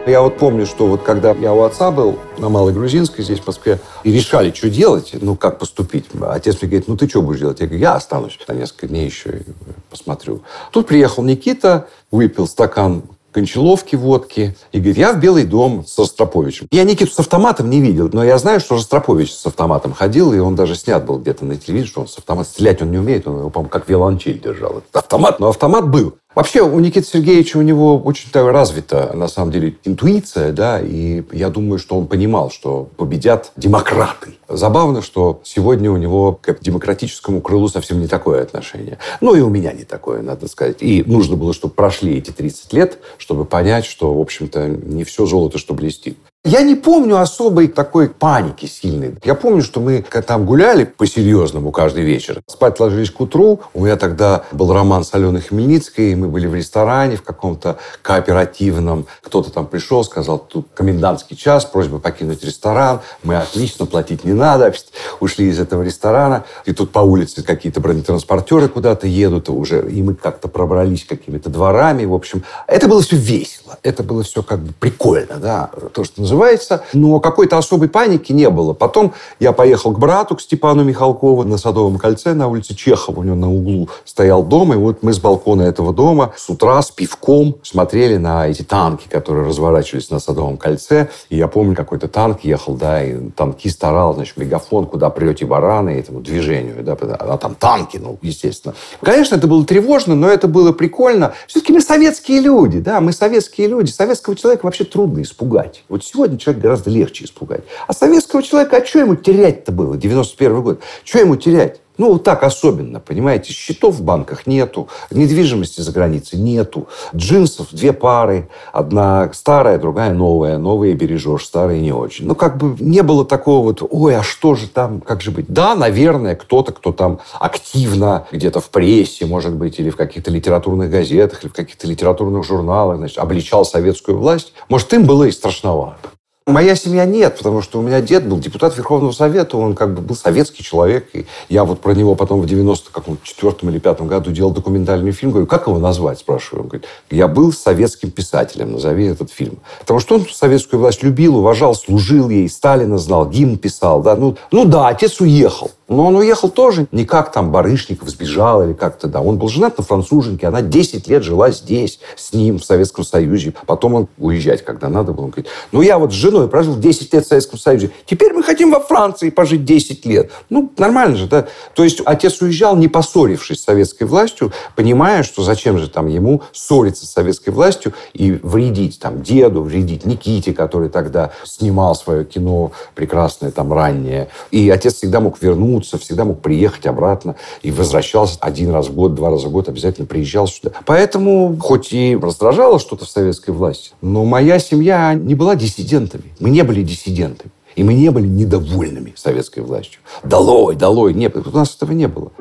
Я 0.08 0.22
вот 0.22 0.38
помню, 0.38 0.68
что 0.68 0.86
вот 0.86 1.02
когда 1.02 1.32
я 1.32 1.52
у 1.52 1.64
отца 1.64 1.90
был 1.90 2.20
на 2.38 2.48
Малой 2.48 2.74
Грузинской 2.74 3.24
здесь, 3.24 3.40
в 3.40 3.48
Москве, 3.48 3.80
и 4.04 4.12
решали, 4.12 4.52
что 4.52 4.70
делать, 4.70 5.16
ну, 5.20 5.36
как 5.36 5.58
поступить. 5.58 6.06
Отец 6.22 6.62
мне 6.62 6.70
говорит, 6.70 6.88
ну, 6.88 6.96
ты 6.96 7.10
что 7.10 7.24
будешь 7.24 7.40
делать? 7.40 7.60
Я 7.60 7.66
говорю, 7.66 7.82
я 7.82 7.96
останусь 7.96 8.38
на 8.48 8.54
несколько 8.54 8.88
дней 8.88 9.06
еще 9.06 9.40
и 9.40 9.44
посмотрю. 9.90 10.44
Тут 10.72 10.86
приехал 10.86 11.24
Никита, 11.24 11.88
выпил 12.12 12.48
стакан 12.48 13.02
кончаловки, 13.36 13.98
водки. 13.98 14.56
И 14.72 14.78
говорит, 14.78 14.98
я 14.98 15.12
в 15.12 15.20
Белый 15.20 15.44
дом 15.44 15.86
с 15.86 16.00
Ростроповичем. 16.00 16.68
Я 16.72 16.86
Никиту 16.86 17.12
с 17.12 17.20
автоматом 17.20 17.70
не 17.70 17.82
видел, 17.82 18.10
но 18.14 18.24
я 18.24 18.38
знаю, 18.38 18.62
что 18.62 18.76
Ростропович 18.76 19.34
с 19.34 19.46
автоматом 19.46 19.92
ходил, 19.92 20.32
и 20.32 20.40
он 20.40 20.56
даже 20.56 20.76
снят 20.76 21.04
был 21.06 21.20
где-то 21.20 21.44
на 21.44 21.58
телевизоре, 21.58 21.90
что 21.90 22.02
он 22.02 22.08
с 22.08 22.18
автоматом 22.18 22.50
стрелять 22.50 22.82
он 22.82 22.92
не 22.92 22.98
умеет, 22.98 23.28
он 23.28 23.40
его, 23.40 23.50
по-моему, 23.50 23.70
как 23.70 23.90
виолончель 23.90 24.40
держал. 24.40 24.78
Этот 24.78 24.96
автомат, 24.96 25.42
но 25.42 25.50
автомат 25.50 25.90
был. 25.90 26.16
Вообще, 26.36 26.62
у 26.62 26.78
Никиты 26.82 27.08
Сергеевича 27.08 27.58
у 27.58 27.62
него 27.62 27.98
очень 27.98 28.30
развита, 28.34 29.12
на 29.14 29.30
самом 29.30 29.52
деле, 29.52 29.78
интуиция, 29.86 30.52
да, 30.52 30.82
и 30.82 31.24
я 31.32 31.50
думаю, 31.50 31.80
что 31.80 31.98
он 31.98 32.08
понимал, 32.08 32.52
что 32.52 32.90
победят 32.98 33.54
демократы. 33.56 34.34
Забавно, 34.50 35.02
что 35.02 35.40
сегодня 35.44 35.90
у 35.90 35.96
него 35.96 36.38
к 36.42 36.60
демократическому 36.60 37.40
крылу 37.40 37.70
совсем 37.70 38.02
не 38.02 38.08
такое 38.08 38.42
отношение. 38.44 38.98
Ну, 39.22 39.34
и 39.34 39.40
у 39.40 39.50
меня 39.50 39.72
не 39.72 39.86
такое, 39.86 40.22
надо 40.22 40.50
сказать. 40.50 40.78
И 40.82 41.04
нужно 41.08 41.38
было, 41.38 41.54
чтобы 41.54 41.74
прошли 41.74 42.18
эти 42.18 42.32
30 42.32 42.74
лет, 42.74 43.00
чтобы 43.18 43.46
понять, 43.46 43.86
что, 43.86 44.14
в 44.14 44.20
общем-то, 44.20 44.68
не 44.68 45.06
все 45.06 45.26
золото, 45.26 45.58
что 45.58 45.74
блестит. 45.74 46.18
Я 46.46 46.62
не 46.62 46.76
помню 46.76 47.20
особой 47.20 47.68
такой 47.68 48.08
паники 48.08 48.68
сильной. 48.68 49.16
Я 49.24 49.34
помню, 49.34 49.64
что 49.64 49.80
мы 49.80 50.06
там 50.28 50.46
гуляли 50.46 50.84
по-серьезному 50.84 51.72
каждый 51.72 52.04
вечер. 52.04 52.44
Спать 52.46 52.80
ложились 52.80 53.10
к 53.10 53.20
утру. 53.20 53.62
У 53.74 53.84
меня 53.84 53.96
тогда 53.96 54.44
был 54.52 54.72
роман 54.72 55.04
с 55.04 55.12
Аленой 55.16 55.42
Хмельницкой, 55.42 56.12
и 56.12 56.16
мы 56.16 56.28
были 56.28 56.46
в 56.46 56.54
ресторане 56.54 57.16
в 57.16 57.24
каком-то 57.24 57.80
кооперативном. 58.04 59.08
Кто-то 59.24 59.52
там 59.52 59.66
пришел, 59.66 60.04
сказал, 60.04 60.38
тут 60.38 60.68
комендантский 60.76 61.36
час, 61.36 61.66
просьба 61.66 61.98
покинуть 61.98 62.44
ресторан. 62.44 63.00
Мы 63.24 63.38
отлично, 63.38 63.88
платить 63.88 64.24
не 64.24 64.34
надо. 64.34 64.72
Ушли 65.20 65.48
из 65.48 65.60
этого 65.60 65.82
ресторана. 65.82 66.46
И 66.66 66.74
тут 66.74 66.92
по 66.92 67.00
улице 67.00 67.42
какие-то 67.42 67.82
бронетранспортеры 67.82 68.70
куда-то 68.70 69.08
едут 69.08 69.50
уже. 69.50 69.90
И 69.90 70.04
мы 70.04 70.14
как-то 70.14 70.48
пробрались 70.48 71.06
какими-то 71.06 71.50
дворами. 71.50 72.06
В 72.06 72.14
общем, 72.14 72.44
это 72.68 72.88
было 72.88 73.02
все 73.02 73.16
весело. 73.16 73.80
Это 73.82 74.04
было 74.04 74.22
все 74.22 74.44
как 74.44 74.60
бы 74.60 74.74
прикольно, 74.80 75.38
да. 75.38 75.72
То, 75.92 76.04
что 76.04 76.22
называется 76.22 76.35
называется. 76.36 76.84
Но 76.94 77.20
какой-то 77.20 77.58
особой 77.58 77.90
паники 77.90 78.32
не 78.32 78.50
было. 78.50 78.74
Потом 78.74 79.14
я 79.40 79.54
поехал 79.54 79.92
к 79.92 80.00
брату, 80.00 80.36
к 80.36 80.42
Степану 80.42 80.84
Михалкову 80.84 81.44
на 81.44 81.58
Садовом 81.58 81.98
кольце 81.98 82.34
на 82.34 82.48
улице 82.48 82.76
Чехова. 82.76 83.22
У 83.22 83.24
него 83.24 83.36
на 83.36 83.52
углу 83.52 83.90
стоял 84.04 84.44
дом. 84.44 84.74
И 84.74 84.76
вот 84.76 85.02
мы 85.02 85.14
с 85.14 85.20
балкона 85.20 85.64
этого 85.64 85.94
дома 85.94 86.34
с 86.36 86.50
утра 86.50 86.82
с 86.82 86.92
пивком 86.92 87.58
смотрели 87.64 88.18
на 88.18 88.48
эти 88.48 88.64
танки, 88.64 89.08
которые 89.10 89.48
разворачивались 89.48 90.10
на 90.10 90.20
Садовом 90.20 90.58
кольце. 90.58 91.10
И 91.30 91.38
я 91.38 91.48
помню, 91.48 91.76
какой-то 91.76 92.08
танк 92.08 92.40
ехал, 92.44 92.76
да, 92.76 93.04
и 93.04 93.30
танкист 93.30 93.84
орал, 93.84 94.14
значит, 94.14 94.38
мегафон, 94.38 94.86
куда 94.86 95.10
прете 95.10 95.46
бараны, 95.46 95.92
этому 95.92 96.20
движению, 96.22 96.84
да, 96.84 96.94
а 96.94 97.38
там 97.38 97.56
танки, 97.56 97.98
ну, 97.98 98.18
естественно. 98.22 98.74
Конечно, 99.02 99.36
это 99.36 99.48
было 99.48 99.66
тревожно, 99.66 100.16
но 100.16 100.28
это 100.28 100.48
было 100.48 100.72
прикольно. 100.72 101.34
Все-таки 101.48 101.74
мы 101.74 101.82
советские 101.82 102.42
люди, 102.42 102.80
да, 102.80 103.00
мы 103.00 103.14
советские 103.14 103.68
люди. 103.68 103.92
Советского 103.92 104.36
человека 104.36 104.66
вообще 104.66 104.84
трудно 104.84 105.22
испугать. 105.22 105.84
Вот 105.90 106.04
сегодня 106.04 106.25
человек 106.38 106.62
гораздо 106.62 106.90
легче 106.90 107.26
испугать. 107.26 107.64
А 107.88 107.94
советского 107.94 108.44
человека, 108.44 108.78
а 108.78 108.86
что 108.86 109.00
ему 109.00 109.16
терять-то 109.16 109.72
было? 109.72 109.98
91 109.98 110.62
год. 110.62 110.80
Что 111.04 111.20
ему 111.20 111.36
терять? 111.36 111.80
Ну, 111.98 112.14
вот 112.14 112.24
так 112.24 112.44
особенно, 112.44 113.00
понимаете. 113.00 113.54
Счетов 113.54 113.96
в 113.96 114.04
банках 114.04 114.48
нету, 114.48 114.90
недвижимости 115.12 115.82
за 115.82 115.92
границей 115.92 116.40
нету, 116.40 116.88
джинсов 117.16 117.68
две 117.72 117.94
пары, 117.94 118.50
одна 118.74 119.32
старая, 119.34 119.78
другая 119.78 120.14
новая. 120.14 120.58
Новые 120.58 120.94
бережешь, 120.94 121.46
старые 121.46 121.82
не 121.82 121.94
очень. 121.94 122.28
Ну, 122.28 122.36
как 122.36 122.58
бы 122.58 122.76
не 122.84 123.02
было 123.02 123.26
такого 123.26 123.64
вот, 123.64 123.82
ой, 123.90 124.18
а 124.18 124.24
что 124.24 124.56
же 124.56 124.68
там, 124.68 125.02
как 125.02 125.22
же 125.22 125.32
быть? 125.32 125.46
Да, 125.48 125.76
наверное, 125.76 126.36
кто-то, 126.36 126.74
кто 126.74 126.92
там 126.92 127.20
активно 127.40 128.28
где-то 128.32 128.60
в 128.60 128.70
прессе, 128.70 129.26
может 129.26 129.54
быть, 129.54 129.80
или 129.80 129.90
в 129.90 129.96
каких-то 129.96 130.32
литературных 130.32 130.90
газетах, 130.90 131.44
или 131.44 131.50
в 131.50 131.54
каких-то 131.54 131.88
литературных 131.88 132.44
журналах, 132.44 132.98
значит, 132.98 133.18
обличал 133.20 133.64
советскую 133.64 134.18
власть. 134.18 134.54
Может, 134.68 134.94
им 134.94 135.06
было 135.06 135.26
и 135.26 135.32
страшновато. 135.32 136.15
Моя 136.48 136.76
семья 136.76 137.06
нет, 137.06 137.40
потому 137.40 137.64
что 137.64 137.80
у 137.80 137.82
меня 137.82 138.02
дед 138.02 138.28
был 138.30 138.38
депутат 138.38 138.78
Верховного 138.78 139.12
Совета, 139.12 139.58
он 139.58 139.74
как 139.74 139.96
бы 139.96 140.04
был 140.04 140.16
советский 140.16 140.62
человек. 140.62 141.10
И 141.14 141.26
я 141.50 141.66
вот 141.66 141.82
про 141.82 141.94
него 141.96 142.14
потом 142.14 142.40
в 142.40 142.46
94 142.46 143.56
или 143.64 143.80
5 143.80 144.02
году 144.02 144.30
делал 144.30 144.52
документальный 144.52 145.12
фильм. 145.12 145.32
Говорю, 145.32 145.48
как 145.48 145.66
его 145.66 145.80
назвать, 145.80 146.20
спрашиваю. 146.20 146.62
Он 146.62 146.68
говорит, 146.68 146.88
я 147.10 147.28
был 147.28 147.52
советским 147.52 148.12
писателем, 148.12 148.74
назови 148.74 149.06
этот 149.06 149.32
фильм. 149.32 149.58
Потому 149.80 150.00
что 150.00 150.16
он 150.18 150.28
советскую 150.32 150.80
власть 150.80 151.02
любил, 151.02 151.38
уважал, 151.38 151.74
служил 151.74 152.30
ей, 152.30 152.48
Сталина 152.48 153.00
знал, 153.00 153.28
гимн 153.28 153.58
писал. 153.58 154.04
Да? 154.04 154.16
Ну, 154.16 154.38
ну 154.52 154.66
да, 154.66 154.90
отец 154.90 155.20
уехал. 155.22 155.72
Но 155.88 156.08
он 156.08 156.16
уехал 156.16 156.50
тоже 156.50 156.88
не 156.92 157.06
как 157.06 157.32
там 157.32 157.52
Барышников 157.52 158.10
сбежал 158.10 158.64
или 158.64 158.74
как-то, 158.74 159.08
да. 159.08 159.22
Он 159.22 159.38
был 159.38 159.50
женат 159.50 159.78
на 159.78 159.84
француженке, 159.84 160.48
она 160.48 160.62
10 160.62 161.08
лет 161.08 161.24
жила 161.24 161.52
здесь, 161.52 162.00
с 162.16 162.34
ним, 162.34 162.58
в 162.58 162.66
Советском 162.66 163.04
Союзе. 163.04 163.54
Потом 163.68 163.94
он 163.94 164.08
уезжать, 164.18 164.66
когда 164.66 164.90
надо 164.90 165.14
было. 165.14 165.26
Он 165.26 165.30
говорит, 165.30 165.52
ну 165.72 165.82
я 165.82 166.00
вот 166.00 166.12
с 166.12 166.16
женой 166.16 166.48
прожил 166.48 166.76
10 166.76 167.14
лет 167.14 167.26
в 167.26 167.28
Советском 167.28 167.60
Союзе. 167.60 167.92
Теперь 168.08 168.34
мы 168.34 168.42
хотим 168.42 168.72
во 168.72 168.80
Франции 168.80 169.30
пожить 169.30 169.64
10 169.64 170.06
лет. 170.08 170.32
Ну, 170.50 170.72
нормально 170.78 171.18
же, 171.18 171.28
да. 171.28 171.48
То 171.76 171.84
есть 171.84 172.02
отец 172.04 172.42
уезжал, 172.42 172.76
не 172.76 172.88
поссорившись 172.88 173.60
с 173.60 173.64
советской 173.64 174.06
властью, 174.06 174.52
понимая, 174.76 175.22
что 175.22 175.44
зачем 175.44 175.78
же 175.78 175.88
там 175.88 176.08
ему 176.08 176.42
ссориться 176.52 177.06
с 177.06 177.12
советской 177.12 177.52
властью 177.52 177.94
и 178.14 178.32
вредить 178.32 179.00
там 179.00 179.22
деду, 179.22 179.62
вредить 179.62 180.06
Никите, 180.06 180.52
который 180.52 180.90
тогда 180.90 181.32
снимал 181.44 181.96
свое 181.96 182.26
кино 182.26 182.72
прекрасное, 182.96 183.52
там, 183.52 183.72
раннее. 183.72 184.30
И 184.50 184.68
отец 184.72 184.96
всегда 184.96 185.20
мог 185.20 185.40
вернуться 185.42 185.75
вернуться, 185.76 185.98
всегда 185.98 186.26
мог 186.26 186.42
приехать 186.42 186.86
обратно 186.86 187.36
и 187.62 187.72
возвращался 187.72 188.38
один 188.42 188.72
раз 188.72 188.88
в 188.88 188.96
год, 188.96 189.14
два 189.14 189.30
раза 189.30 189.48
в 189.48 189.52
год, 189.52 189.70
обязательно 189.70 190.08
приезжал 190.08 190.48
сюда. 190.48 190.72
Поэтому, 190.86 191.58
хоть 191.60 191.94
и 191.94 192.18
раздражало 192.22 192.80
что-то 192.80 193.06
в 193.06 193.10
советской 193.10 193.52
власти, 193.52 193.92
но 194.02 194.24
моя 194.26 194.60
семья 194.60 195.14
не 195.14 195.36
была 195.36 195.56
диссидентами. 195.56 196.24
Мы 196.40 196.50
не 196.50 196.64
были 196.64 196.84
диссидентами. 196.84 197.52
И 197.76 197.84
мы 197.84 197.94
не 197.94 198.10
были 198.10 198.26
недовольными 198.26 199.14
советской 199.18 199.60
властью. 199.60 200.00
Долой, 200.24 200.78
долой. 200.78 201.14
Нет, 201.14 201.36
у 201.36 201.52
нас 201.52 201.76
этого 201.76 201.92
не 201.92 202.08
было. 202.08 202.32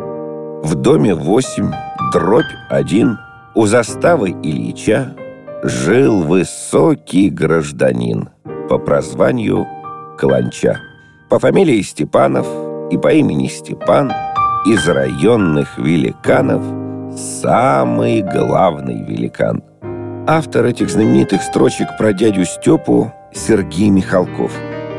В 0.63 0.77
доме 0.77 1.17
8, 1.17 1.73
дробь 2.13 2.45
1, 2.71 3.19
у 3.57 3.67
заставы 3.67 4.31
Ильича 4.31 5.17
жил 5.65 6.23
высокий 6.23 7.31
гражданин 7.31 8.29
по 8.69 8.79
прозванию 8.79 9.67
Каланча. 10.19 10.81
По 11.29 11.41
фамилии 11.41 11.83
Степанов– 11.83 12.47
и 12.95 12.99
по 12.99 13.13
имени 13.13 13.49
Степан 13.49 14.13
из 14.65 14.87
районных 14.89 15.79
великанов 15.79 16.63
самый 17.17 18.23
главный 18.23 19.03
великан. 19.05 19.63
Автор 20.27 20.65
этих 20.67 20.91
знаменитых 20.91 21.43
строчек 21.43 21.89
про 21.99 22.13
дядю 22.13 22.45
Степу 22.45 23.13
Сергей 23.33 23.91
Михалков. 23.91 24.53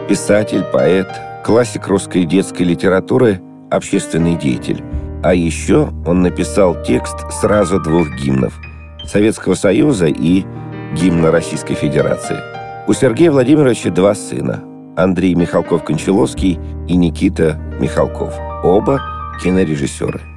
Писатель, 0.09 0.63
поэт, 0.73 1.07
классик 1.43 1.87
русской 1.87 2.25
детской 2.25 2.63
литературы, 2.63 3.41
общественный 3.71 4.35
деятель. 4.35 4.83
А 5.23 5.33
еще 5.33 5.89
он 6.05 6.21
написал 6.21 6.75
текст 6.83 7.15
сразу 7.31 7.81
двух 7.81 8.07
гимнов– 8.17 8.59
Советского 9.05 9.55
Союза 9.55 10.07
и 10.07 10.43
гимна 10.93 11.31
Российской 11.31 11.75
Федерации. 11.75 12.37
У 12.87 12.93
Сергея 12.93 13.31
Владимировича 13.31 13.89
два 13.89 14.13
сына– 14.13 14.63
Андрей 14.95 15.35
Михалков-Кончаловский 15.35 16.59
и 16.87 16.95
Никита 16.95 17.59
Михалков. 17.79 18.33
Оба 18.63 19.01
кинорежиссеры. 19.43 20.34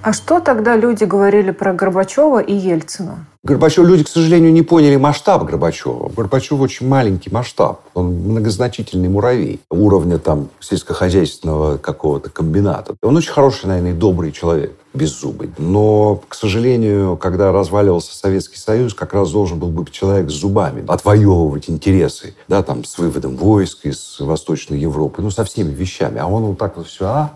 А 0.00 0.12
что 0.12 0.38
тогда 0.38 0.76
люди 0.76 1.04
говорили 1.04 1.50
про 1.50 1.72
Горбачева 1.72 2.40
и 2.40 2.54
Ельцина? 2.54 3.26
Горбачев, 3.42 3.84
люди, 3.84 4.04
к 4.04 4.08
сожалению, 4.08 4.52
не 4.52 4.62
поняли 4.62 4.96
масштаб 4.96 5.44
Горбачева. 5.44 6.10
Горбачев 6.14 6.60
очень 6.60 6.86
маленький 6.86 7.30
масштаб. 7.30 7.80
Он 7.94 8.06
многозначительный 8.06 9.08
муравей 9.08 9.60
уровня 9.70 10.18
там 10.18 10.50
сельскохозяйственного 10.60 11.78
какого-то 11.78 12.30
комбината. 12.30 12.94
Он 13.02 13.16
очень 13.16 13.32
хороший, 13.32 13.66
наверное, 13.66 13.92
и 13.92 13.94
добрый 13.94 14.30
человек 14.32 14.72
беззубый. 14.94 15.50
Но, 15.58 16.22
к 16.28 16.34
сожалению, 16.34 17.16
когда 17.16 17.52
разваливался 17.52 18.16
Советский 18.16 18.58
Союз, 18.58 18.94
как 18.94 19.14
раз 19.14 19.30
должен 19.30 19.58
был 19.58 19.68
быть 19.68 19.90
человек 19.90 20.30
с 20.30 20.34
зубами, 20.34 20.84
отвоевывать 20.88 21.70
интересы, 21.70 22.34
да, 22.48 22.62
там, 22.62 22.84
с 22.84 22.98
выводом 22.98 23.36
войск 23.36 23.86
из 23.86 24.18
Восточной 24.20 24.78
Европы, 24.78 25.22
ну, 25.22 25.30
со 25.30 25.44
всеми 25.44 25.72
вещами. 25.72 26.18
А 26.18 26.26
он 26.26 26.44
вот 26.44 26.58
так 26.58 26.76
вот 26.76 26.86
все, 26.86 27.04
а, 27.06 27.30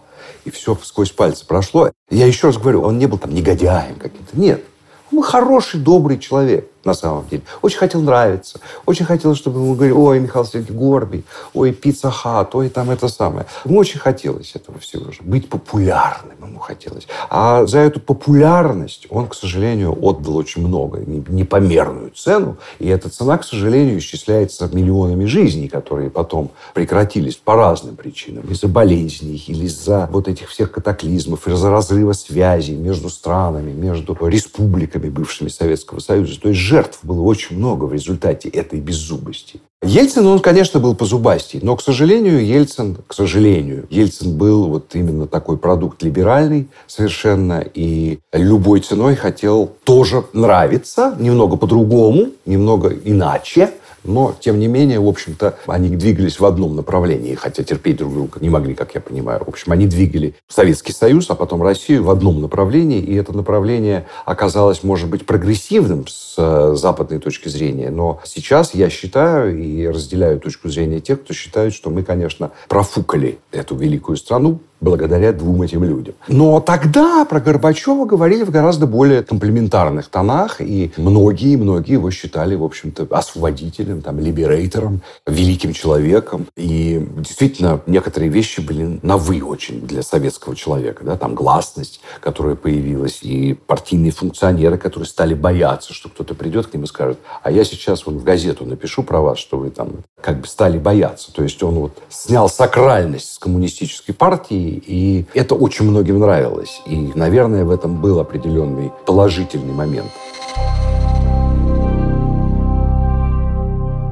и 0.45 0.51
все 0.51 0.77
сквозь 0.83 1.11
пальцы 1.11 1.47
прошло. 1.47 1.93
Я 2.11 2.27
еще 2.27 2.49
раз 2.49 2.59
говорю, 2.59 2.83
он 2.83 2.99
не 2.99 3.07
был 3.07 3.19
там 3.19 3.33
негодяем 3.33 3.97
каким-то. 3.97 4.39
Нет. 4.39 4.65
Он 5.13 5.23
хороший, 5.23 5.81
добрый 5.81 6.19
человек 6.19 6.72
на 6.85 6.95
самом 6.95 7.27
деле. 7.29 7.43
Очень 7.63 7.79
хотел 7.79 8.01
нравиться. 8.03 8.61
Очень 8.87 9.07
хотел, 9.07 9.35
чтобы 9.35 9.61
ему 9.61 9.75
говорили, 9.75 9.97
ой, 9.97 10.21
Михаил 10.21 10.45
Сергеевич 10.45 10.77
Горбий, 10.77 11.25
ой, 11.55 11.73
пицца 11.73 12.11
хат, 12.11 12.55
ой, 12.55 12.69
там 12.69 12.91
это 12.91 13.09
самое. 13.09 13.47
Ему 13.65 13.79
очень 13.79 14.01
хотелось 14.01 14.55
этого 14.55 14.79
всего 14.79 15.11
же. 15.13 15.19
Быть 15.23 15.49
популярным 15.49 16.37
ему 16.43 16.59
хотелось. 16.59 17.07
А 17.31 17.67
за 17.67 17.79
эту 17.79 18.01
популярность 18.01 19.07
он, 19.11 19.29
к 19.29 19.35
сожалению, 19.35 19.97
отдал 20.01 20.37
очень 20.37 20.67
много. 20.67 21.01
Непомерную 21.01 22.11
цену. 22.11 22.57
И 22.79 22.89
эта 22.89 23.09
цена, 23.09 23.39
к 23.39 23.45
сожалению, 23.45 23.99
исчисляется 23.99 24.69
миллионами 24.73 25.25
жизней, 25.25 25.69
которые 25.69 26.11
потом 26.11 26.51
прекратились 26.75 27.37
по 27.37 27.55
разным 27.55 27.97
причинам. 27.97 28.45
Из-за 28.51 28.69
болезней, 28.69 29.43
или 29.47 29.67
из-за 29.67 30.09
вот 30.13 30.29
этих 30.29 30.49
всех 30.49 30.73
катаклизмов, 30.73 31.47
из-за 31.47 31.71
разрыва 31.71 32.13
связей 32.13 32.77
между 32.77 33.09
странами, 33.09 33.73
между 33.73 34.17
республиками 34.27 35.09
бывшими 35.09 35.49
Советского 35.49 36.01
Союза. 36.01 36.41
То 36.41 36.49
есть 36.49 36.61
жертв 36.73 37.01
было 37.03 37.21
очень 37.21 37.59
много 37.59 37.85
в 37.85 37.93
результате 37.93 38.49
этой 38.49 38.81
беззубости. 38.81 39.61
Ельцин, 39.85 40.27
он, 40.27 40.39
конечно, 40.39 40.81
был 40.81 40.95
позубастей, 40.95 41.61
но, 41.63 41.77
к 41.77 41.83
сожалению, 41.83 42.43
Ельцин, 42.47 42.97
к 43.07 43.13
сожалению, 43.13 43.87
Ельцин 43.91 44.39
был 44.39 44.69
вот 44.69 44.95
именно 44.95 45.27
такой 45.27 45.59
продукт 45.59 46.03
либеральный 46.03 46.69
совершенно, 46.87 47.63
и 47.75 48.21
любой 48.33 48.81
ценой 48.81 49.17
хотел 49.17 49.71
тоже 49.85 50.25
нравиться, 50.33 51.15
немного 51.19 51.57
по-другому, 51.59 52.29
немного 52.47 52.89
иначе, 53.05 53.71
но, 54.05 54.35
тем 54.39 54.59
не 54.59 54.69
менее, 54.69 55.01
в 55.01 55.09
общем-то, 55.09 55.57
они 55.67 55.89
двигались 55.97 56.41
в 56.41 56.45
одном 56.45 56.77
направлении, 56.77 57.35
хотя 57.35 57.63
терпеть 57.63 57.97
друг 57.97 58.13
друга 58.13 58.41
не 58.41 58.51
могли, 58.51 58.75
как 58.75 58.95
я 58.95 59.01
понимаю. 59.01 59.43
В 59.45 59.49
общем, 59.49 59.73
они 59.73 59.87
двигали 59.87 60.35
Советский 60.49 60.93
Союз, 60.93 61.31
а 61.31 61.35
потом 61.35 61.63
Россию 61.63 62.05
в 62.05 62.11
одном 62.11 62.41
направлении, 62.41 63.01
и 63.01 63.15
это 63.15 63.33
направление 63.33 64.07
оказалось, 64.25 64.83
может 64.83 65.09
быть, 65.09 65.27
прогрессивным 65.27 66.07
с 66.07 66.35
э, 66.37 66.75
западной 66.77 67.19
точки 67.19 67.49
зрения. 67.49 67.91
Но 67.91 68.21
сейчас 68.25 68.75
я 68.75 68.91
считаю 68.91 69.59
и 69.59 69.87
разделяю 69.87 70.41
точку 70.41 70.69
зрения 70.69 71.01
тех, 71.01 71.23
кто 71.23 71.35
считает, 71.35 71.73
что 71.75 71.91
мы, 71.91 72.03
конечно, 72.03 72.51
профукали 72.69 73.39
эту 73.53 73.77
великую 73.77 74.17
страну 74.17 74.61
благодаря 74.83 75.33
двум 75.33 75.63
этим 75.63 75.85
людям. 75.85 76.15
Но 76.29 76.61
тогда 76.61 77.25
про 77.25 77.41
Горбачева 77.41 78.05
говорили 78.05 78.43
в 78.43 78.51
гораздо 78.51 78.87
более 78.87 79.23
комплементарных 79.23 80.09
тонах, 80.09 80.61
и 80.61 80.93
многие-многие 80.97 81.93
его 81.93 82.11
считали, 82.11 82.57
в 82.57 82.65
общем-то, 82.65 83.07
освободителем, 83.11 84.03
там, 84.03 84.19
либерейтором, 84.19 85.03
великим 85.27 85.73
человеком. 85.73 86.47
И 86.57 87.07
действительно, 87.19 87.81
некоторые 87.87 88.31
вещи 88.31 88.61
были 88.61 88.99
на 89.03 89.17
«вы» 89.17 89.43
очень 89.43 89.81
для 89.87 90.03
советского 90.03 90.57
человека. 90.57 91.05
Да? 91.05 91.17
Там 91.17 91.35
гласность, 91.35 92.01
которая 92.21 92.57
появилась, 92.57 93.21
и 93.23 93.55
партийные 93.55 94.11
функционеры, 94.11 94.79
которые 94.79 95.07
стали 95.07 95.35
бояться, 95.35 95.95
что 95.95 96.09
кто-то 96.09 96.35
придет 96.35 96.67
к 96.67 96.75
ним 96.75 96.85
и 96.85 96.87
скажет, 96.89 97.19
а 97.43 97.53
я 97.53 97.65
сейчас 97.65 98.05
вот 98.05 98.17
в 98.17 98.25
газету 98.25 98.67
напишу 98.67 99.05
про 99.05 99.21
вас, 99.21 99.39
что 99.39 99.59
вы 99.59 99.71
там 99.71 99.91
как 100.21 100.41
бы 100.41 100.47
стали 100.49 100.79
бояться. 100.79 101.33
То 101.33 101.45
есть 101.45 101.63
он 101.63 101.75
вот 101.75 102.03
снял 102.09 102.49
сакральность 102.49 103.33
с 103.33 103.39
коммунистической 103.39 104.15
партии, 104.15 104.72
и 104.73 105.25
это 105.35 105.55
очень 105.55 105.87
многим 105.87 106.19
нравилось. 106.19 106.81
И, 106.87 107.13
наверное, 107.15 107.65
в 107.65 107.71
этом 107.71 108.01
был 108.01 108.21
определенный 108.21 108.93
положительный 109.07 109.73
момент. 109.73 110.11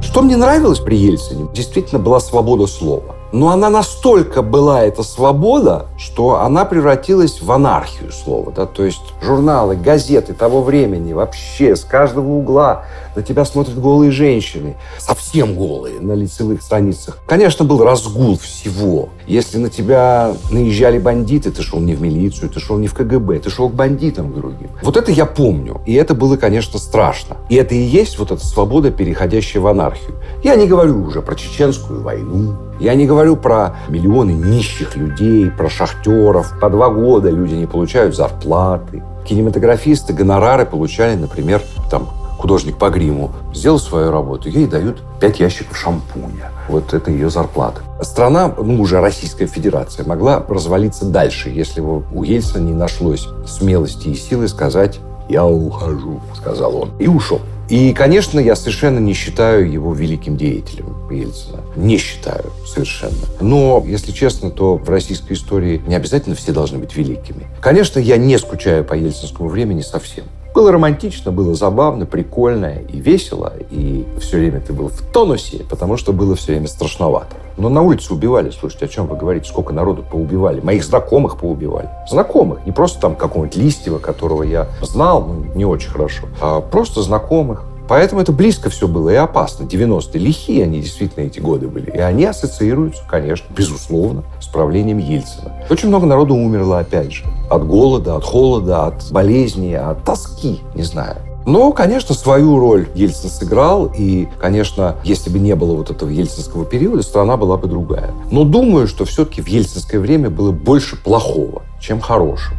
Что 0.03 0.23
мне 0.23 0.37
нравилось 0.37 0.81
при 0.81 0.97
Ельцине, 0.97 1.49
действительно 1.55 2.01
была 2.01 2.19
свобода 2.21 2.67
слова. 2.67 3.15
Но 3.33 3.51
она 3.51 3.71
настолько 3.71 4.43
была, 4.43 4.83
эта 4.83 5.03
свобода, 5.03 5.87
что 5.97 6.41
она 6.41 6.65
превратилась 6.65 7.41
в 7.41 7.51
анархию 7.53 8.13
слова. 8.13 8.53
Да? 8.53 8.67
То 8.67 8.85
есть 8.85 9.03
журналы, 9.23 9.77
газеты 9.77 10.35
того 10.35 10.63
времени 10.63 11.13
вообще 11.13 11.77
с 11.77 11.85
каждого 11.85 12.29
угла 12.29 12.85
на 13.15 13.23
тебя 13.23 13.45
смотрят 13.45 13.79
голые 13.79 14.11
женщины, 14.11 14.77
совсем 14.99 15.55
голые, 15.55 16.01
на 16.01 16.13
лицевых 16.13 16.63
страницах. 16.63 17.19
Конечно, 17.27 17.65
был 17.65 17.83
разгул 17.83 18.39
всего. 18.39 19.09
Если 19.27 19.59
на 19.59 19.69
тебя 19.69 20.35
наезжали 20.51 20.99
бандиты, 20.99 21.51
ты 21.51 21.63
шел 21.63 21.81
не 21.81 21.95
в 21.95 22.03
милицию, 22.03 22.51
ты 22.51 22.61
шел 22.61 22.79
не 22.79 22.89
в 22.89 22.95
КГБ, 22.95 23.41
ты 23.41 23.51
шел 23.51 23.69
к 23.69 23.75
бандитам 23.75 24.33
другим. 24.33 24.71
Вот 24.83 24.97
это 24.97 25.11
я 25.13 25.27
помню. 25.27 25.81
И 25.87 25.95
это 25.95 26.15
было, 26.15 26.37
конечно, 26.37 26.79
страшно. 26.79 27.37
И 27.49 27.57
это 27.57 27.75
и 27.75 27.81
есть 27.81 28.19
вот 28.19 28.31
эта 28.31 28.45
свобода, 28.45 28.91
переходящая 28.91 29.63
в 29.63 29.67
анархию. 29.67 30.17
Я 30.43 30.57
не 30.57 30.67
говорю 30.67 31.05
уже 31.05 31.23
про 31.23 31.35
чеченскую 31.35 32.03
войну, 32.03 32.57
я 32.81 32.95
не 32.95 33.07
говорю 33.07 33.37
про 33.37 33.77
миллионы 33.89 34.33
нищих 34.33 34.97
людей, 34.97 35.51
про 35.51 35.69
шахтеров. 35.69 36.59
По 36.61 36.71
два 36.71 36.89
года 36.89 37.31
люди 37.31 37.55
не 37.55 37.67
получают 37.67 38.17
зарплаты. 38.17 39.03
Кинематографисты 39.25 40.15
гонорары 40.15 40.65
получали, 40.65 41.15
например, 41.15 41.63
там, 41.91 42.09
художник 42.39 42.79
по 42.79 42.89
гриму 42.89 43.33
сделал 43.53 43.79
свою 43.79 44.11
работу, 44.11 44.49
ей 44.49 44.67
дают 44.67 45.03
пять 45.21 45.41
ящиков 45.41 45.77
шампуня. 45.77 46.51
Вот 46.69 46.95
это 46.95 47.11
ее 47.11 47.29
зарплата. 47.29 47.83
Страна, 48.01 48.55
ну, 48.57 48.81
уже 48.81 49.01
Российская 49.01 49.47
Федерация, 49.47 50.07
могла 50.07 50.43
развалиться 50.49 51.05
дальше, 51.05 51.51
если 51.51 51.83
бы 51.83 52.03
у 52.15 52.23
Ельцина 52.23 52.63
не 52.63 52.73
нашлось 52.73 53.29
смелости 53.47 54.09
и 54.09 54.15
силы 54.15 54.49
сказать 54.49 55.01
«я 55.29 55.45
ухожу», 55.45 56.21
сказал 56.35 56.77
он, 56.77 56.91
и 56.99 57.07
ушел. 57.07 57.41
И, 57.71 57.93
конечно, 57.93 58.41
я 58.41 58.57
совершенно 58.57 58.99
не 58.99 59.15
считаю 59.15 59.71
его 59.71 59.95
великим 59.95 60.37
деятелем 60.37 61.09
Ельцина. 61.09 61.61
Не 61.77 61.99
считаю 61.99 62.53
совершенно. 62.67 63.15
Но, 63.41 63.83
если 63.87 64.11
честно, 64.11 64.51
то 64.51 64.77
в 64.77 64.91
российской 64.91 65.35
истории 65.35 65.81
не 65.87 65.95
обязательно 65.95 66.35
все 66.35 66.51
должны 66.51 66.79
быть 66.79 66.97
великими. 66.97 67.47
Конечно, 67.61 68.01
я 68.01 68.17
не 68.17 68.37
скучаю 68.39 68.85
по 68.85 68.95
ельцинскому 68.95 69.49
времени 69.49 69.83
совсем. 69.83 70.25
Было 70.55 70.73
романтично, 70.73 71.31
было 71.31 71.55
забавно, 71.55 72.07
прикольно 72.07 72.75
и 72.77 73.01
весело. 73.01 73.53
И 73.71 74.05
все 74.19 74.39
время 74.39 74.61
ты 74.61 74.73
был 74.73 74.89
в 74.89 75.01
тонусе, 75.13 75.65
потому 75.71 75.97
что 75.97 76.13
было 76.13 76.35
все 76.35 76.53
время 76.53 76.67
страшновато. 76.67 77.37
Но 77.57 77.69
на 77.69 77.83
улице 77.83 78.13
убивали. 78.13 78.51
Слушайте, 78.51 78.87
о 78.87 78.89
чем 78.89 79.07
вы 79.07 79.17
говорите? 79.17 79.49
Сколько 79.49 79.73
народу 79.73 80.05
поубивали? 80.11 80.61
Моих 80.61 80.83
знакомых 80.83 81.39
поубивали. 81.39 81.89
Знакомых. 82.09 82.67
Не 82.67 82.73
просто 82.73 83.01
там 83.01 83.15
какого-нибудь 83.15 83.57
Листьева, 83.57 83.99
которого 83.99 84.43
я 84.43 84.67
знал, 84.83 85.25
ну, 85.25 85.45
не 85.55 85.65
очень 85.65 85.91
хорошо, 85.91 86.27
а 86.41 86.61
просто 86.61 87.03
знакомых. 87.03 87.65
Поэтому 87.91 88.21
это 88.21 88.31
близко 88.31 88.71
все 88.71 88.87
было 88.87 89.11
и 89.11 89.17
опасно. 89.17 89.65
90-е 89.65 90.21
лихие 90.21 90.63
они 90.63 90.81
действительно 90.81 91.25
эти 91.25 91.41
годы 91.41 91.67
были. 91.67 91.91
И 91.91 91.99
они 91.99 92.25
ассоциируются, 92.25 93.03
конечно, 93.09 93.47
безусловно, 93.53 94.23
с 94.41 94.47
правлением 94.47 94.99
Ельцина. 94.99 95.57
Очень 95.69 95.89
много 95.89 96.07
народу 96.07 96.37
умерло, 96.37 96.79
опять 96.79 97.13
же. 97.13 97.25
От 97.51 97.67
голода, 97.67 98.15
от 98.15 98.23
холода, 98.23 98.87
от 98.87 99.11
болезни, 99.11 99.73
от 99.73 100.05
тоски, 100.05 100.61
не 100.77 100.85
знаю. 100.85 101.17
Но, 101.47 101.73
конечно, 101.73 102.15
свою 102.15 102.61
роль 102.61 102.87
Ельцин 102.95 103.29
сыграл, 103.29 103.91
и, 103.99 104.29
конечно, 104.41 104.95
если 105.03 105.29
бы 105.29 105.41
не 105.41 105.57
было 105.57 105.75
вот 105.75 105.91
этого 105.91 106.11
ельцинского 106.11 106.65
периода, 106.65 107.03
страна 107.03 107.37
была 107.37 107.57
бы 107.57 107.67
другая. 107.67 108.13
Но 108.31 108.45
думаю, 108.45 108.87
что 108.87 109.05
все-таки 109.05 109.43
в 109.43 109.49
ельцинское 109.49 110.01
время 110.01 110.31
было 110.31 110.53
больше 110.53 110.95
плохого, 110.95 111.63
чем 111.81 112.01
хорошего. 112.01 112.55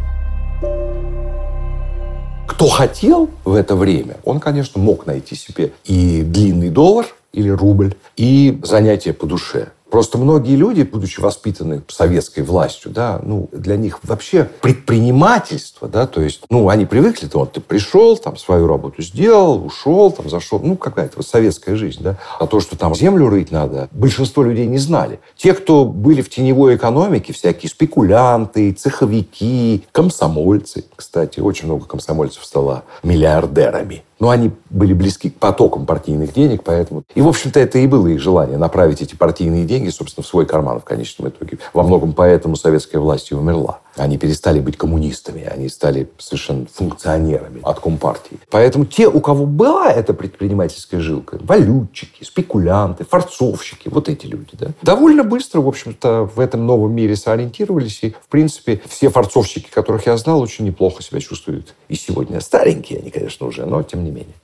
Кто 2.61 2.69
хотел 2.69 3.27
в 3.43 3.55
это 3.55 3.75
время, 3.75 4.17
он, 4.23 4.39
конечно, 4.39 4.79
мог 4.79 5.07
найти 5.07 5.33
себе 5.33 5.71
и 5.83 6.21
длинный 6.21 6.69
доллар 6.69 7.07
или 7.33 7.49
рубль, 7.49 7.95
и 8.17 8.59
занятие 8.61 9.13
по 9.13 9.25
душе. 9.25 9.69
Просто 9.91 10.17
многие 10.17 10.55
люди, 10.55 10.83
будучи 10.83 11.19
воспитаны 11.19 11.81
советской 11.89 12.43
властью, 12.43 12.91
да, 12.91 13.19
ну, 13.23 13.49
для 13.51 13.75
них 13.75 13.99
вообще 14.03 14.49
предпринимательство, 14.61 15.89
да, 15.89 16.07
то 16.07 16.21
есть, 16.21 16.43
ну, 16.49 16.69
они 16.69 16.85
привыкли, 16.85 17.27
то 17.27 17.39
вот 17.39 17.51
ты 17.51 17.59
пришел, 17.59 18.15
там, 18.15 18.37
свою 18.37 18.67
работу 18.67 19.01
сделал, 19.01 19.65
ушел, 19.65 20.09
там, 20.11 20.29
зашел, 20.29 20.61
ну, 20.63 20.77
какая-то 20.77 21.17
вот 21.17 21.27
советская 21.27 21.75
жизнь, 21.75 22.01
да. 22.01 22.17
А 22.39 22.47
то, 22.47 22.61
что 22.61 22.77
там 22.77 22.95
землю 22.95 23.27
рыть 23.27 23.51
надо, 23.51 23.89
большинство 23.91 24.43
людей 24.43 24.65
не 24.65 24.77
знали. 24.77 25.19
Те, 25.35 25.53
кто 25.53 25.83
были 25.83 26.21
в 26.21 26.29
теневой 26.29 26.77
экономике, 26.77 27.33
всякие 27.33 27.69
спекулянты, 27.69 28.71
цеховики, 28.71 29.83
комсомольцы, 29.91 30.85
кстати, 30.95 31.41
очень 31.41 31.65
много 31.65 31.85
комсомольцев 31.85 32.45
стало 32.45 32.83
миллиардерами 33.03 34.03
но 34.21 34.29
они 34.29 34.51
были 34.69 34.93
близки 34.93 35.31
к 35.31 35.35
потокам 35.37 35.87
партийных 35.87 36.31
денег, 36.31 36.61
поэтому... 36.63 37.03
И, 37.15 37.21
в 37.21 37.27
общем-то, 37.27 37.59
это 37.59 37.79
и 37.79 37.87
было 37.87 38.05
их 38.05 38.21
желание 38.21 38.59
направить 38.59 39.01
эти 39.01 39.15
партийные 39.15 39.65
деньги, 39.65 39.89
собственно, 39.89 40.23
в 40.23 40.27
свой 40.27 40.45
карман 40.45 40.79
в 40.79 40.83
конечном 40.83 41.29
итоге. 41.29 41.57
Во 41.73 41.81
многом 41.81 42.13
поэтому 42.13 42.55
советская 42.55 43.01
власть 43.01 43.31
и 43.31 43.35
умерла. 43.35 43.79
Они 43.95 44.17
перестали 44.17 44.59
быть 44.59 44.77
коммунистами, 44.77 45.43
они 45.43 45.67
стали 45.69 46.09
совершенно 46.17 46.65
функционерами 46.65 47.59
от 47.63 47.79
Компартии. 47.79 48.39
Поэтому 48.49 48.85
те, 48.85 49.07
у 49.07 49.19
кого 49.19 49.45
была 49.45 49.91
эта 49.91 50.13
предпринимательская 50.13 51.01
жилка, 51.01 51.39
валютчики, 51.41 52.23
спекулянты, 52.23 53.03
форцовщики, 53.03 53.89
вот 53.89 54.07
эти 54.07 54.25
люди, 54.25 54.51
да, 54.53 54.67
довольно 54.81 55.23
быстро, 55.23 55.61
в 55.61 55.67
общем-то, 55.67 56.29
в 56.33 56.39
этом 56.39 56.65
новом 56.65 56.93
мире 56.93 57.15
сориентировались. 57.15 57.99
И, 58.03 58.11
в 58.11 58.29
принципе, 58.29 58.81
все 58.87 59.09
форцовщики, 59.09 59.69
которых 59.69 60.05
я 60.05 60.15
знал, 60.17 60.39
очень 60.41 60.65
неплохо 60.65 61.03
себя 61.03 61.19
чувствуют 61.19 61.73
и 61.89 61.95
сегодня. 61.95 62.39
Старенькие 62.39 62.99
они, 62.99 63.11
конечно, 63.11 63.47
уже, 63.47 63.65
но 63.65 63.83
тем 63.83 64.03
не 64.03 64.11
менее. 64.11 64.35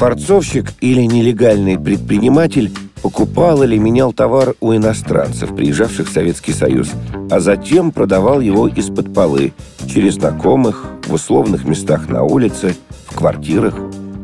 Форцовщик 0.00 0.72
или 0.80 1.02
нелегальный 1.02 1.78
предприниматель 1.78 2.72
покупал 3.02 3.62
или 3.62 3.76
менял 3.76 4.14
товар 4.14 4.54
у 4.60 4.74
иностранцев, 4.74 5.54
приезжавших 5.54 6.08
в 6.08 6.12
Советский 6.12 6.54
Союз, 6.54 6.88
а 7.30 7.38
затем 7.38 7.92
продавал 7.92 8.40
его 8.40 8.66
из-под 8.66 9.12
полы, 9.12 9.52
через 9.86 10.14
знакомых, 10.14 10.86
в 11.06 11.12
условных 11.12 11.64
местах 11.66 12.08
на 12.08 12.22
улице, 12.22 12.76
в 13.08 13.14
квартирах. 13.14 13.74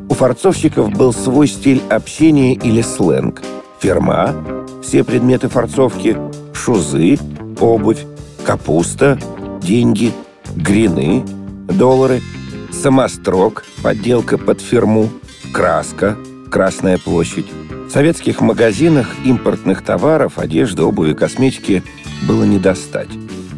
У 0.09 0.15
форцовщиков 0.15 0.93
был 0.93 1.13
свой 1.13 1.47
стиль 1.47 1.83
общения 1.91 2.55
или 2.55 2.81
сленг. 2.81 3.43
Ферма, 3.81 4.35
все 4.83 5.05
предметы 5.05 5.51
форцовки, 5.51 6.17
шузы, 6.55 7.19
обувь, 7.61 8.03
капуста, 8.45 9.19
деньги, 9.61 10.11
грины, 10.55 11.23
доллары, 11.69 12.23
самострок, 12.73 13.65
подделка 13.83 14.39
под 14.39 14.63
ферму– 14.63 15.11
краска, 15.53 16.17
Красная 16.51 16.97
площадь. 16.99 17.47
В 17.89 17.91
советских 17.91 18.41
магазинах 18.41 19.09
импортных 19.25 19.85
товаров, 19.85 20.39
одежды, 20.39 20.83
обуви, 20.83 21.13
косметики 21.13 21.83
было 22.27 22.45
не 22.45 22.59
достать. 22.59 23.09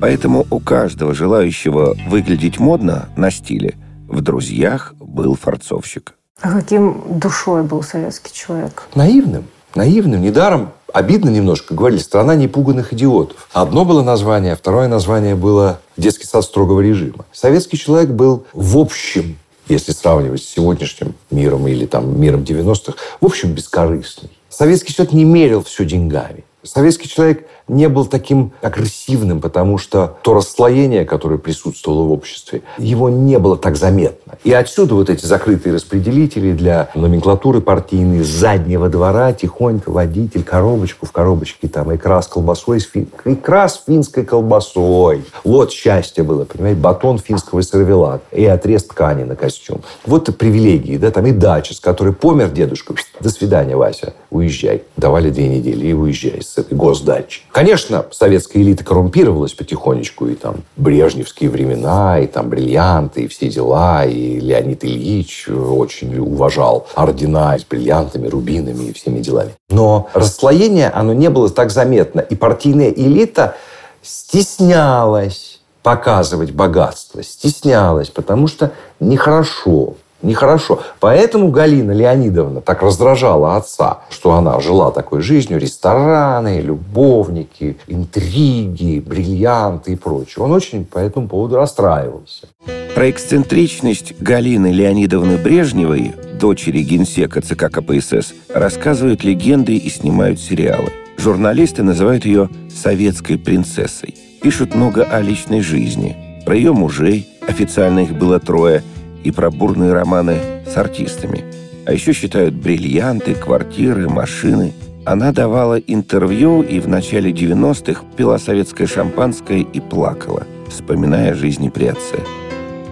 Поэтому 0.01 0.47
у 0.51 0.59
каждого 0.59 1.15
желающего 1.15 1.97
выглядеть 2.09 2.59
модно 2.59 3.09
на 3.17 3.31
стиле 3.31 3.77
в 4.09 4.21
друзьях 4.21 4.95
был 4.99 5.37
форцовщик. 5.37 6.15
А 6.41 6.53
каким 6.53 7.19
душой 7.19 7.63
был 7.63 7.83
советский 7.83 8.33
человек? 8.33 8.85
Наивным. 8.95 9.45
Наивным. 9.75 10.23
Недаром 10.23 10.71
обидно 10.93 11.29
немножко. 11.29 11.75
Говорили, 11.75 12.01
страна 12.01 12.35
непуганных 12.37 12.93
идиотов. 12.93 13.49
Одно 13.53 13.85
было 13.85 14.03
название, 14.03 14.57
второе 14.57 14.89
название 14.89 15.35
было 15.35 15.81
детский 15.97 16.27
сад 16.27 16.45
строгого 16.45 16.81
режима. 16.81 17.27
Советский 17.33 17.77
человек 17.77 18.11
был 18.11 18.47
в 18.53 18.79
общем 18.79 19.37
если 19.69 19.93
сравнивать 19.93 20.43
с 20.43 20.49
сегодняшним 20.49 21.15
миром 21.31 21.67
или 21.69 21.87
там 21.87 22.21
миром 22.21 22.43
90-х, 22.43 22.95
в 23.21 23.27
общем, 23.27 23.53
бескорыстный. 23.53 24.31
Советский 24.49 24.95
человек 24.95 25.13
не 25.13 25.25
мерил 25.25 25.63
все 25.63 25.85
деньгами. 25.85 26.45
Советский 26.63 27.09
человек 27.09 27.47
не 27.69 27.89
был 27.89 28.07
таким 28.07 28.53
агрессивным, 28.63 29.41
потому 29.41 29.79
что 29.79 30.17
то 30.23 30.35
расслоение, 30.35 31.05
которое 31.05 31.39
присутствовало 31.39 32.05
в 32.05 32.13
обществе, 32.13 32.63
его 32.79 33.09
не 33.09 33.39
было 33.39 33.57
так 33.57 33.77
заметно. 33.77 34.35
И 34.45 34.53
отсюда 34.53 34.95
вот 34.95 35.11
эти 35.11 35.25
закрытые 35.25 35.75
распределители 35.75 36.53
для 36.53 36.89
номенклатуры 36.95 37.61
партийной 37.61 38.23
заднего 38.23 38.89
двора 38.89 39.33
тихонько 39.33 39.91
водитель, 39.91 40.43
коробочку 40.43 41.07
в 41.07 41.13
коробочке, 41.13 41.69
там 41.69 41.95
икра 41.95 42.23
с 42.23 42.27
колбасой, 42.27 42.79
икра 43.25 43.69
с 43.69 43.83
финской 43.87 44.25
колбасой. 44.25 45.25
Вот 45.45 45.73
счастье 45.73 46.25
было, 46.25 46.45
понимаете, 46.45 46.81
батон 46.81 47.19
финского 47.19 47.63
сервелата 47.63 48.25
и 48.33 48.45
отрез 48.45 48.85
ткани 48.85 49.25
на 49.25 49.37
костюм. 49.37 49.83
Вот 50.07 50.29
и 50.29 50.33
привилегии, 50.33 50.97
да, 50.97 51.11
там 51.11 51.27
и 51.27 51.33
дача, 51.33 51.75
с 51.75 51.81
которой 51.81 52.13
помер 52.13 52.51
дедушка. 52.51 52.95
До 53.21 53.31
свидания, 53.31 53.77
Вася, 53.77 54.15
уезжай. 54.31 54.83
Давали 54.97 55.31
две 55.31 55.49
недели 55.49 55.89
и 55.89 55.93
уезжай 55.93 56.43
с 56.43 56.57
этой 56.59 56.77
госдачи. 56.77 57.43
Конечно, 57.59 58.07
советская 58.13 58.63
элита 58.63 58.85
коррумпировалась 58.85 59.53
потихонечку, 59.53 60.29
и 60.29 60.37
там 60.37 60.63
брежневские 60.77 61.51
времена, 61.51 62.21
и 62.21 62.29
там 62.29 62.51
бриллианты, 62.51 63.23
и 63.23 63.27
все 63.27 63.49
дела, 63.49 64.05
и 64.05 64.39
Леонид 64.39 64.85
Ильич 64.85 65.49
очень 65.49 66.17
уважал 66.19 66.87
ордена 66.95 67.59
с 67.59 67.65
бриллиантами, 67.65 68.29
рубинами 68.29 68.85
и 68.85 68.93
всеми 68.93 69.19
делами. 69.19 69.57
Но 69.71 70.09
расслоение, 70.15 70.89
оно 70.89 71.13
не 71.15 71.31
было 71.31 71.51
так 71.51 71.73
заметно, 71.73 72.21
и 72.21 72.37
партийная 72.37 72.91
элита 72.91 73.57
стеснялась 74.03 75.61
показывать 75.83 76.53
богатство, 76.53 77.25
стеснялась, 77.25 78.11
потому 78.11 78.47
что 78.47 78.71
нехорошо 79.01 79.95
Нехорошо. 80.21 80.81
Поэтому 80.99 81.51
Галина 81.51 81.93
Леонидовна 81.93 82.61
так 82.61 82.83
раздражала 82.83 83.57
отца, 83.57 84.01
что 84.11 84.33
она 84.33 84.59
жила 84.61 84.91
такой 84.91 85.23
жизнью, 85.23 85.61
рестораны, 85.61 86.61
любовники, 86.61 87.79
интриги, 87.87 88.99
бриллианты 88.99 89.93
и 89.93 89.97
прочее. 89.97 90.45
Он 90.45 90.53
очень 90.53 90.85
по 90.85 90.99
этому 90.99 91.29
поводу 91.29 91.57
расстраивался. 91.57 92.49
Про 92.97 93.11
эксцентричность 93.11 94.21
Галины 94.21 94.73
Леонидовны 94.73 95.37
Брежневой, 95.37 96.15
дочери 96.41 96.83
генсека 96.83 97.41
ЦК 97.41 97.71
КПСС, 97.71 98.35
рассказывают 98.53 99.23
легенды 99.23 99.77
и 99.77 99.89
снимают 99.89 100.41
сериалы. 100.41 100.91
Журналисты 101.17 101.85
называют 101.85 102.25
ее 102.25 102.49
«советской 102.75 103.39
принцессой». 103.39 104.17
Пишут 104.43 104.75
много 104.75 105.05
о 105.05 105.21
личной 105.21 105.61
жизни, 105.61 106.43
про 106.45 106.57
ее 106.57 106.73
мужей, 106.73 107.29
официально 107.47 108.01
их 108.01 108.13
было 108.15 108.41
трое– 108.41 108.83
и 109.25 109.31
про 109.31 109.51
бурные 109.51 109.93
романы 109.93 110.39
с 110.67 110.77
артистами. 110.77 111.45
А 111.87 111.93
еще 111.93 112.13
считают 112.13 112.55
бриллианты, 112.55 113.35
квартиры, 113.35 114.09
машины. 114.09 114.73
Она 115.05 115.33
давала 115.33 115.77
интервью 115.79 116.63
и 116.63 116.81
в 116.81 116.89
начале 116.89 117.31
90-х 117.31 118.03
пила 118.17 118.39
советское 118.39 118.87
шампанское 118.87 119.61
и 119.61 119.81
плакала, 119.81 120.47
вспоминая 120.69 121.35
жизни 121.35 121.69
отце. 121.69 122.19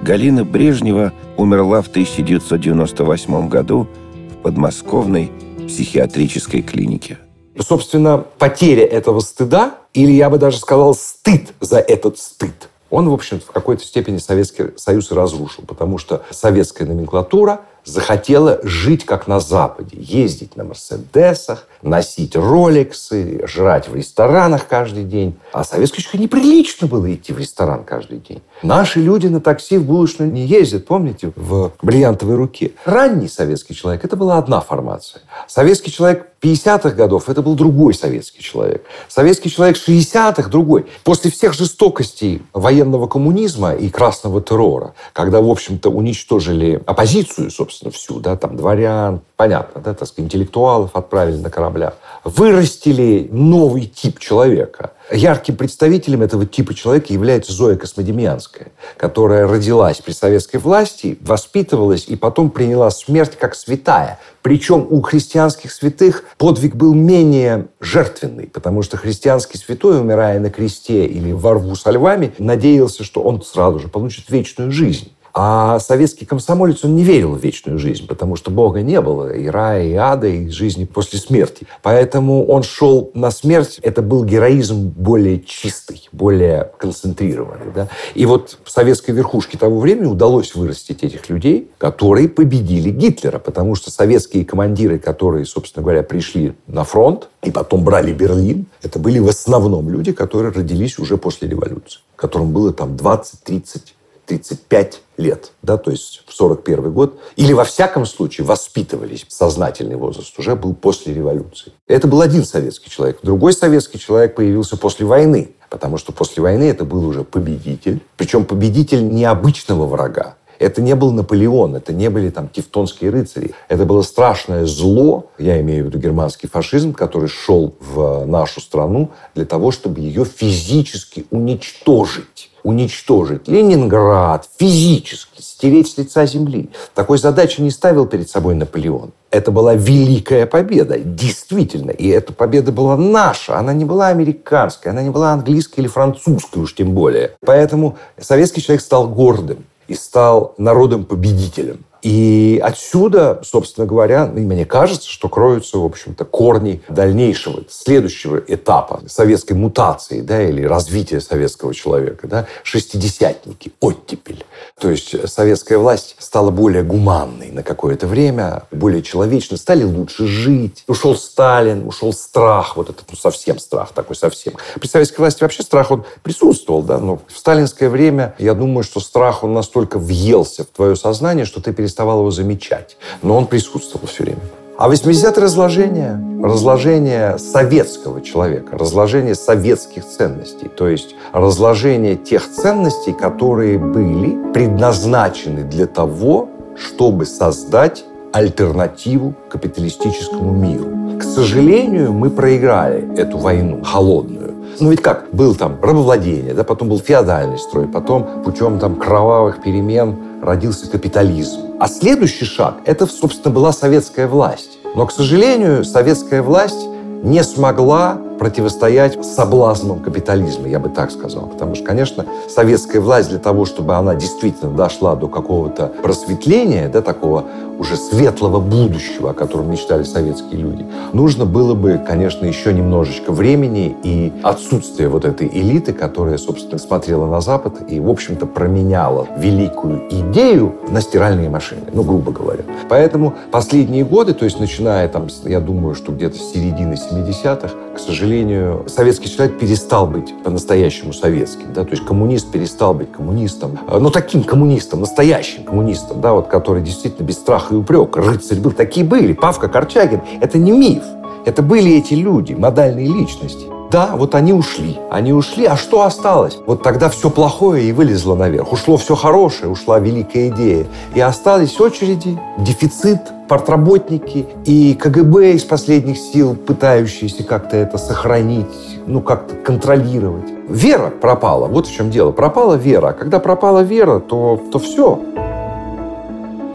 Галина 0.03 0.45
Брежнева 0.45 1.13
умерла 1.37 1.83
в 1.83 1.89
1998 1.89 3.49
году 3.49 3.87
в 4.33 4.43
подмосковной 4.43 5.31
психиатрической 5.67 6.63
клинике. 6.63 7.19
Собственно, 7.59 8.25
потеря 8.39 8.85
этого 8.85 9.21
стыда, 9.21 9.75
или 9.95 10.13
я 10.13 10.31
бы 10.31 10.39
даже 10.39 10.59
сказал 10.59 10.95
стыд 10.95 11.53
за 11.61 11.79
этот 11.79 12.19
стыд– 12.19 12.69
он, 12.91 13.09
в 13.09 13.13
общем 13.13 13.41
в 13.41 13.47
какой-то 13.47 13.83
степени 13.85 14.19
Советский 14.19 14.77
Союз 14.77 15.11
разрушил, 15.11 15.65
потому 15.67 15.99
что 15.99 16.25
советская 16.31 16.87
номенклатура 16.87 17.63
захотела 17.87 18.59
жить 18.63 19.07
как 19.07 19.27
на 19.27 19.41
Западе, 19.41 19.97
ездить 19.99 20.57
на 20.57 20.65
Мерседесах, 20.65 21.67
носить 21.83 22.37
роликсы, 22.37 23.43
жрать 23.47 23.89
в 23.89 23.95
ресторанах 23.95 24.67
каждый 24.67 25.05
день. 25.05 25.39
А 25.53 25.65
советской 25.65 26.03
человеку 26.03 26.23
неприлично 26.25 26.89
было 26.89 27.15
идти 27.15 27.33
в 27.33 27.39
ресторан 27.39 27.85
каждый 27.85 28.19
день. 28.19 28.43
Наши 28.63 29.01
люди 29.01 29.29
на 29.29 29.41
такси 29.41 29.79
в 29.79 29.85
булочную 29.85 30.31
не 30.31 30.45
ездят, 30.45 30.87
помните, 30.87 31.33
в 31.37 31.73
бриллиантовой 31.81 32.35
руке. 32.35 32.73
Ранний 32.85 33.29
советский 33.29 33.75
человек– 33.75 34.05
это 34.05 34.17
была 34.17 34.39
одна 34.39 34.61
формация. 34.61 35.23
Советский 35.47 35.93
человек 35.93 36.27
50-х 36.43 36.91
годов– 36.91 37.25
это 37.29 37.43
был 37.43 37.55
другой 37.55 37.95
советский 37.95 38.43
человек. 38.43 38.85
Советский 39.09 39.51
человек 39.51 39.77
60-х– 39.77 40.49
другой. 40.51 40.87
После 41.05 41.31
всех 41.31 41.55
жестокостей 41.55 42.43
военного 42.53 43.07
коммунизма 43.07 43.75
и 43.75 43.89
красного 43.89 44.41
террора, 44.41 44.95
когда, 45.13 45.41
в 45.41 45.49
общем-то, 45.49 45.91
уничтожили 45.91 46.83
оппозицию, 46.87 47.51
собственно, 47.51 47.76
всю, 47.91 48.21
да, 48.21 48.37
там, 48.37 48.57
дворян, 48.57 49.21
понятно, 49.37 49.81
да, 49.81 49.95
так 49.95 50.09
сказать, 50.09 50.27
интеллектуалов 50.27 50.91
отправили 50.95 51.37
на 51.37 51.51
кораблях, 51.51 51.95
вырастили 52.25 53.29
новый 53.31 53.87
тип 53.87 54.19
человека. 54.19 54.93
Ярким 55.13 55.55
представителем 55.57 56.23
этого 56.23 56.47
типа 56.47 56.75
человека 56.75 57.13
является 57.13 57.53
Зоя 57.53 57.77
Космодемьянская, 57.77 58.73
которая 58.97 59.47
родилась 59.47 59.99
при 59.99 60.13
советской 60.13 60.57
власти, 60.57 61.17
воспитывалась 61.21 62.07
и 62.09 62.17
потом 62.17 62.51
приняла 62.51 62.91
смерть 62.91 63.37
как 63.39 63.55
святая. 63.55 64.19
Причем 64.43 64.87
у 64.91 65.01
христианских 65.03 65.73
святых 65.73 66.25
подвиг 66.39 66.75
был 66.75 66.93
менее 66.93 67.69
жертвенный, 67.81 68.49
потому 68.49 68.83
что 68.83 68.97
христианский 68.97 69.59
святой, 69.59 70.01
умирая 70.01 70.41
на 70.41 70.51
кресте 70.51 71.07
или 71.07 71.31
во 71.31 71.55
рву 71.55 71.77
со 71.77 71.91
львами, 71.91 72.35
надеялся, 72.39 73.05
что 73.05 73.23
он 73.23 73.43
сразу 73.43 73.79
же 73.79 73.89
получит 73.89 74.29
вечную 74.31 74.73
жизнь. 74.73 75.13
А 75.39 75.79
советский 75.81 76.25
комсомолец, 76.25 76.83
он 76.83 76.97
не 76.97 77.05
верил 77.05 77.35
в 77.35 77.45
вечную 77.45 77.79
жизнь, 77.79 78.07
потому 78.07 78.37
что 78.37 78.51
Бога 78.51 78.81
не 78.81 79.03
было, 79.03 79.35
и 79.35 79.49
рая, 79.49 79.87
и 79.87 79.93
ада, 79.93 80.29
и 80.29 80.49
жизни 80.49 80.87
после 80.87 81.19
смерти. 81.19 81.67
Поэтому 81.83 82.47
он 82.47 82.63
шел 82.63 83.11
на 83.13 83.31
смерть. 83.31 83.79
Это 83.83 84.01
был 84.01 84.25
героизм 84.25 84.89
более 84.97 85.43
чистый, 85.43 86.09
более 86.11 86.71
концентрированный. 86.79 87.71
Да? 87.75 87.89
И 88.15 88.25
вот 88.25 88.57
в 88.65 88.71
советской 88.71 89.11
верхушке 89.11 89.59
того 89.59 89.79
времени 89.79 90.07
удалось 90.07 90.55
вырастить 90.55 91.05
этих 91.05 91.29
людей, 91.29 91.71
которые 91.77 92.31
победили 92.31 92.89
Гитлера, 92.89 93.39
потому 93.39 93.75
что 93.75 93.91
советские 93.91 94.47
командиры, 94.47 94.99
которые, 94.99 95.45
собственно 95.45 95.83
говоря, 95.83 96.03
пришли 96.03 96.55
на 96.67 96.85
фронт 96.85 97.29
и 97.43 97.51
потом 97.51 97.85
брали 97.85 98.15
Берлин, 98.15 98.65
это 98.83 98.99
были 98.99 99.19
в 99.19 99.29
основном 99.29 99.91
люди, 99.91 100.13
которые 100.13 100.53
родились 100.53 100.99
уже 100.99 101.19
после 101.19 101.47
революции, 101.47 102.01
которым 102.17 102.53
было 102.53 102.73
там 102.73 102.97
20, 102.97 103.45
30, 103.45 103.96
35 104.27 105.01
лет, 105.17 105.53
да, 105.63 105.77
то 105.77 105.91
есть 105.91 106.23
в 106.27 106.33
41 106.33 106.93
год, 106.93 107.19
или 107.37 107.53
во 107.53 107.65
всяком 107.65 108.07
случае 108.07 108.47
воспитывались, 108.47 109.25
сознательный 109.29 109.97
возраст 109.97 110.39
уже 110.39 110.57
был 110.57 110.75
после 110.75 111.15
революции. 111.15 111.73
Это 111.87 112.07
был 112.09 112.21
один 112.21 112.45
советский 112.45 112.91
человек. 112.91 113.21
Другой 113.23 113.53
советский 113.53 113.99
человек 113.99 114.35
появился 114.35 114.77
после 114.77 115.07
войны, 115.07 115.53
потому 115.71 115.97
что 115.97 116.13
после 116.13 116.43
войны 116.43 116.65
это 116.65 116.85
был 116.85 117.07
уже 117.07 117.25
победитель, 117.25 118.01
причем 118.17 118.45
победитель 118.45 119.09
необычного 119.09 119.87
врага. 119.87 120.37
Это 120.59 120.81
не 120.81 120.95
был 120.95 121.13
Наполеон, 121.13 121.77
это 121.77 121.93
не 121.93 122.09
были 122.09 122.31
там 122.31 122.49
тевтонские 122.49 123.11
рыцари. 123.11 123.55
Это 123.69 123.85
было 123.85 124.03
страшное 124.03 124.65
зло, 124.65 125.31
я 125.39 125.61
имею 125.61 125.85
в 125.85 125.89
виду 125.89 125.99
германский 125.99 126.47
фашизм, 126.47 126.95
который 126.95 127.29
шел 127.29 127.75
в 127.79 128.25
нашу 128.25 128.61
страну 128.61 129.11
для 129.35 129.45
того, 129.45 129.71
чтобы 129.71 130.01
ее 130.01 130.25
физически 130.25 131.27
уничтожить 131.31 132.51
уничтожить 132.67 133.47
Ленинград 133.47 134.49
физически, 134.59 135.41
стереть 135.41 135.89
с 135.89 135.99
лица 135.99 136.27
земли. 136.27 136.71
Такой 136.97 137.17
задачи 137.17 137.61
не 137.61 137.71
ставил 137.71 138.07
перед 138.07 138.29
собой 138.29 138.57
Наполеон. 138.57 139.13
Это 139.31 139.53
была 139.53 139.75
великая 139.75 140.47
победа, 140.47 140.99
действительно. 140.99 141.93
И 141.93 142.09
эта 142.09 142.33
победа 142.33 142.73
была 142.73 142.97
наша, 142.97 143.57
она 143.57 143.73
не 143.73 143.85
была 143.85 144.09
американская, 144.09 144.93
она 144.93 145.03
не 145.03 145.11
была 145.11 145.33
английской 145.33 145.81
или 145.81 145.87
французской 145.87 146.59
уж 146.59 146.75
тем 146.75 146.93
более. 146.93 147.37
Поэтому 147.45 147.99
советский 148.19 148.61
человек 148.61 148.83
стал 148.83 149.07
гордым 149.07 149.59
и 149.87 149.95
стал 149.95 150.55
народом-победителем. 150.59 151.85
И 152.07 152.61
отсюда, 152.63 153.41
собственно 153.43 153.85
говоря, 153.85 154.27
мне 154.27 154.65
кажется, 154.65 155.11
что 155.11 155.29
кроются, 155.29 155.79
в 155.79 155.85
общем-то, 155.85 156.25
корни 156.25 156.81
дальнейшего, 156.89 157.65
следующего 157.69 158.41
этапа 158.47 159.01
советской 159.09 159.55
мутации, 159.55 160.21
да, 160.21 160.41
или 160.41 160.63
развития 160.63 161.21
советского 161.21 161.75
человека, 161.75 162.29
да, 162.29 162.47
шестидесятники, 162.63 163.73
оттепель. 163.81 164.45
То 164.81 164.89
есть 164.89 165.29
советская 165.29 165.79
власть 165.79 166.15
стала 166.21 166.53
более 166.53 166.85
гуманной 166.85 167.51
на 167.51 167.65
какое-то 167.65 168.07
время, 168.07 168.63
более 168.71 169.03
человечной, 169.03 169.59
стали 169.59 169.83
лучше 169.83 170.29
жить. 170.29 170.85
Ушел 170.87 171.17
Сталин, 171.17 171.89
ушел 171.89 172.13
страх, 172.13 172.77
вот 172.77 172.89
этот, 172.89 173.07
ну, 173.11 173.17
совсем 173.17 173.59
страх 173.59 173.91
такой, 173.93 174.15
совсем. 174.15 174.55
При 174.77 174.87
советской 174.87 175.19
власти 175.19 175.43
вообще 175.43 175.65
страх, 175.65 175.91
он 175.91 176.05
присутствовал, 176.23 176.85
да, 176.85 176.99
но 176.99 177.19
в 177.27 177.37
сталинское 177.37 177.91
время, 177.91 178.37
я 178.39 178.55
думаю, 178.55 178.85
что 178.85 179.01
страх, 179.01 179.43
он 179.43 179.55
настолько 179.55 179.99
въелся 179.99 180.63
в 180.63 180.69
твое 180.69 180.95
сознание, 180.95 181.45
что 181.45 181.61
ты 181.61 181.73
перестал 181.73 181.96
переставал 181.97 182.21
его 182.21 182.31
замечать. 182.31 182.97
Но 183.23 183.37
он 183.37 183.47
присутствовал 183.47 184.07
все 184.07 184.25
время. 184.25 184.41
А 184.79 184.91
80-е 184.91 185.43
разложение, 185.43 186.21
разложение 186.43 187.39
советского 187.39 188.21
человека, 188.21 188.77
разложение 188.77 189.35
советских 189.35 190.05
ценностей, 190.05 190.69
то 190.69 190.87
есть 190.87 191.15
разложение 191.33 192.17
тех 192.17 192.43
ценностей, 192.43 193.15
которые 193.15 193.79
были 193.79 194.53
предназначены 194.53 195.63
для 195.63 195.87
того, 195.87 196.51
чтобы 196.77 197.25
создать 197.25 198.05
альтернативу 198.35 199.35
капиталистическому 199.49 200.53
миру. 200.53 201.19
К 201.19 201.23
сожалению, 201.23 202.13
мы 202.13 202.29
проиграли 202.29 203.19
эту 203.19 203.39
войну 203.39 203.83
холодную. 203.83 204.56
Ну 204.79 204.91
ведь 204.91 205.01
как, 205.01 205.29
был 205.33 205.55
там 205.55 205.79
рабовладение, 205.81 206.53
да, 206.53 206.63
потом 206.63 206.89
был 206.89 206.99
феодальный 206.99 207.59
строй, 207.59 207.87
потом 207.87 208.43
путем 208.45 208.79
там 208.79 208.97
кровавых 208.97 209.63
перемен 209.63 210.17
родился 210.43 210.91
капитализм. 210.91 211.61
А 211.81 211.89
следующий 211.89 212.45
шаг– 212.45 212.77
это, 212.85 213.07
собственно, 213.07 213.55
была 213.55 213.73
советская 213.73 214.29
власть. 214.29 214.79
Но, 214.95 215.07
к 215.07 215.13
сожалению, 215.13 215.85
советская 215.85 216.43
власть 216.43 216.87
не 217.23 217.43
смогла 217.43 218.19
противостоять 218.39 219.25
соблазнам 219.25 220.01
капитализма, 220.01 220.69
я 220.69 220.79
бы 220.79 220.91
так 220.91 221.11
сказал. 221.11 221.47
Потому 221.47 221.75
что, 221.75 221.85
конечно, 221.85 222.27
советская 222.49 223.01
власть 223.01 223.31
для 223.31 223.39
того, 223.39 223.65
чтобы 223.65 223.95
она 223.95 224.15
действительно 224.15 224.71
дошла 224.73 225.17
до 225.17 225.27
какого-то 225.29 225.93
просветления, 226.03 226.89
да, 226.89 227.01
такого 227.01 227.45
уже 227.79 227.97
светлого 227.97 228.61
будущего, 228.61 229.31
о 229.31 229.35
котором 229.35 229.71
мечтали 229.71 230.03
советские 230.03 230.61
люди, 230.61 230.87
нужно 231.13 231.45
было 231.45 231.75
бы, 231.75 232.01
конечно, 232.07 232.47
еще 232.47 232.73
немножечко 232.73 233.33
времени 233.33 233.97
и 234.03 234.33
отсутствие 234.43 235.09
вот 235.09 235.25
этой 235.25 235.49
элиты, 235.49 235.93
которая, 235.93 236.39
собственно, 236.39 236.79
смотрела 236.79 237.27
на 237.27 237.41
Запад 237.41 237.75
и, 237.89 238.01
в 238.01 238.09
общем-то, 238.09 238.47
променяла 238.47 239.27
великую 239.39 240.03
идею 240.11 240.75
на 240.89 241.01
стиральные 241.01 241.51
машины, 241.51 241.83
ну, 241.93 242.03
грубо 242.03 242.33
говоря. 242.33 242.65
Поэтому 242.89 243.35
последние 243.51 244.05
годы, 244.05 244.35
то 244.35 244.45
есть 244.45 244.61
начиная 244.61 245.09
там, 245.09 245.29
я 245.45 245.61
думаю, 245.61 245.95
что 245.95 246.13
где-то 246.13 246.37
с 246.37 246.53
середины 246.53 246.95
70-х, 246.95 247.71
к 247.95 247.99
сожалению, 247.99 248.85
советский 248.89 249.31
человек 249.31 249.59
перестал 249.59 250.07
быть 250.07 250.35
по-настоящему 250.45 251.13
советским. 251.13 251.73
Да? 251.75 251.85
То 251.85 251.91
есть 251.91 252.05
коммунист 252.05 252.51
перестал 252.51 252.95
быть 252.95 253.11
коммунистом. 253.11 253.79
Э, 253.89 253.99
но 253.99 254.11
таким 254.11 254.43
коммунистом, 254.45 255.01
настоящим 255.01 255.65
коммунистом, 255.65 256.21
да, 256.21 256.33
вот, 256.33 256.49
который 256.49 256.83
действительно 256.83 257.27
без 257.27 257.37
страха 257.37 257.66
и 257.73 257.77
упрека. 257.77 258.21
Рыцарь 258.21 258.59
был. 258.59 258.73
Такие 258.73 259.05
были. 259.07 259.33
Павка 259.33 259.69
Корчагин. 259.69 260.21
Это 260.41 260.59
не 260.59 260.73
миф. 260.73 261.03
Это 261.47 261.63
были 261.63 261.93
эти 261.93 262.15
люди, 262.15 262.55
модальные 262.55 263.07
личности. 263.07 263.67
Да, 263.91 264.17
вот 264.17 264.35
они 264.35 264.53
ушли. 264.53 264.99
Они 265.11 265.33
ушли, 265.33 265.65
а 265.65 265.77
что 265.77 266.03
осталось? 266.03 266.59
Вот 266.67 266.83
тогда 266.83 267.09
все 267.09 267.31
плохое 267.31 267.85
и 267.85 267.93
вылезло 267.93 268.35
наверх. 268.35 268.73
Ушло 268.73 268.97
все 268.97 269.15
хорошее, 269.15 269.71
ушла 269.71 270.01
великая 270.01 270.49
идея. 270.49 270.87
И 271.15 271.21
остались 271.21 271.81
очереди, 271.81 272.37
дефицит, 272.59 273.21
портработники 273.49 274.47
и 274.65 274.95
КГБ 274.95 275.53
из 275.53 275.63
последних 275.63 276.19
сил, 276.19 276.57
пытающиеся 276.57 277.45
как-то 277.45 277.77
это 277.77 277.97
сохранить, 277.97 278.67
ну, 279.07 279.21
как-то 279.21 279.55
контролировать. 279.55 280.51
Вера 280.69 281.11
пропала. 281.11 281.69
Вот 281.69 281.87
в 281.87 281.95
чем 281.95 282.11
дело. 282.11 282.33
Пропала 282.33 282.75
вера. 282.75 283.11
А 283.11 283.13
когда 283.13 283.39
пропала 283.39 283.81
вера, 283.81 284.19
то, 284.19 284.61
то 284.73 284.81
все. 284.81 285.21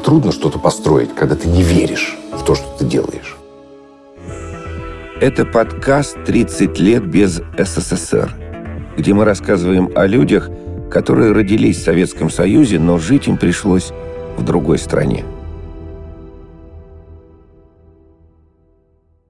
Трудно 0.03 0.31
что-то 0.31 0.59
построить, 0.59 1.13
когда 1.15 1.35
ты 1.35 1.47
не 1.47 1.63
веришь 1.63 2.17
в 2.31 2.43
то, 2.43 2.55
что 2.55 2.65
ты 2.77 2.85
делаешь. 2.85 3.37
Это 5.19 5.45
подкаст 5.45 6.17
«30 6.25 6.77
лет 6.79 7.05
без 7.05 7.41
СССР», 7.57 8.31
где 8.97 9.13
мы 9.13 9.25
рассказываем 9.25 9.91
о 9.95 10.07
людях, 10.07 10.49
которые 10.89 11.31
родились 11.31 11.77
в 11.77 11.83
Советском 11.83 12.29
Союзе, 12.29 12.79
но 12.79 12.97
жить 12.97 13.27
им 13.27 13.37
пришлось 13.37 13.91
в 14.37 14.43
другой 14.43 14.77
стране– 14.77 15.23